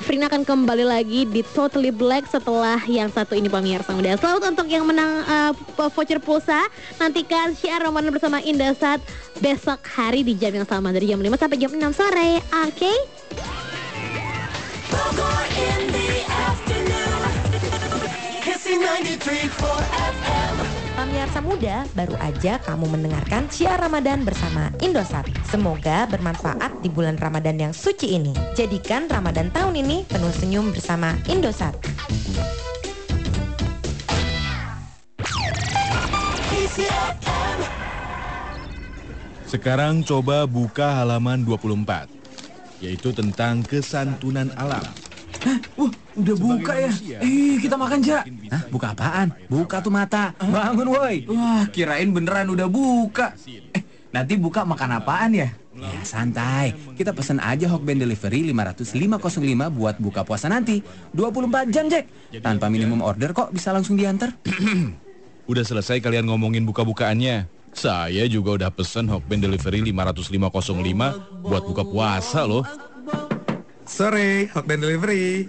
[0.00, 4.16] Frina akan kembali lagi di Totally Black setelah yang satu ini pemirsa muda.
[4.16, 5.52] Selamat untuk yang menang uh,
[5.92, 6.64] voucher pulsa.
[6.96, 9.04] Nantikan Syiar Ramadan bersama Indosat
[9.44, 12.40] besok hari di jam yang sama dari jam 5 sampai jam 6 sore.
[12.64, 12.92] Oke?
[14.88, 17.30] Bogor in the afternoon.
[18.40, 19.52] Kissing 93.4
[20.16, 20.39] FM.
[21.00, 25.24] Pemirsa muda, baru aja kamu mendengarkan Syiar Ramadan bersama Indosat.
[25.48, 28.36] Semoga bermanfaat di bulan Ramadan yang suci ini.
[28.52, 31.72] Jadikan Ramadan tahun ini penuh senyum bersama Indosat.
[39.48, 42.12] Sekarang coba buka halaman 24,
[42.84, 44.84] yaitu tentang kesantunan alam.
[45.80, 46.92] Wah, udah buka ya?
[46.92, 48.20] manusia, Eh, kita makan, Ja.
[48.50, 49.30] Hah, buka apaan?
[49.46, 50.34] Buka tuh mata.
[50.42, 51.22] Bangun, woi.
[51.30, 53.30] Wah, kirain beneran udah buka.
[53.46, 55.48] Eh, nanti buka makan apaan ya?
[55.70, 56.74] Ya, santai.
[56.98, 60.82] Kita pesen aja Hokben Delivery 50505 buat buka puasa nanti.
[61.14, 62.10] 24 jam, Jack.
[62.42, 64.34] Tanpa minimum order kok bisa langsung diantar.
[65.50, 67.46] Udah selesai kalian ngomongin buka-bukaannya.
[67.70, 72.66] Saya juga udah pesen Hokben Delivery 50505 buat buka puasa loh.
[73.86, 75.46] Sore, Hokben Delivery.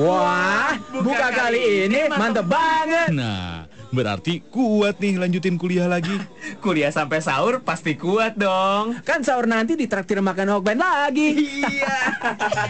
[0.00, 3.12] Wah, buka kali ini mantep banget.
[3.12, 6.16] Nah, berarti kuat nih lanjutin kuliah lagi.
[6.64, 8.96] Kuliah sampai sahur pasti kuat dong.
[9.04, 11.60] Kan sahur nanti ditraktir makan Hokben lagi.
[11.60, 12.16] Iya.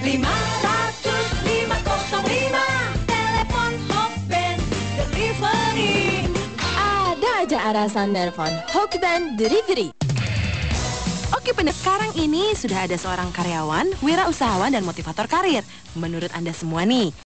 [0.06, 2.58] 50505
[3.06, 4.58] Telepon Hokben
[4.98, 6.26] Delivery
[6.74, 9.94] Ada aja alasan nelpon Hokben Delivery.
[11.32, 15.64] Oke pendengar, sekarang ini sudah ada seorang karyawan, wirausahawan dan motivator karir.
[15.96, 17.12] Menurut Anda semua nih,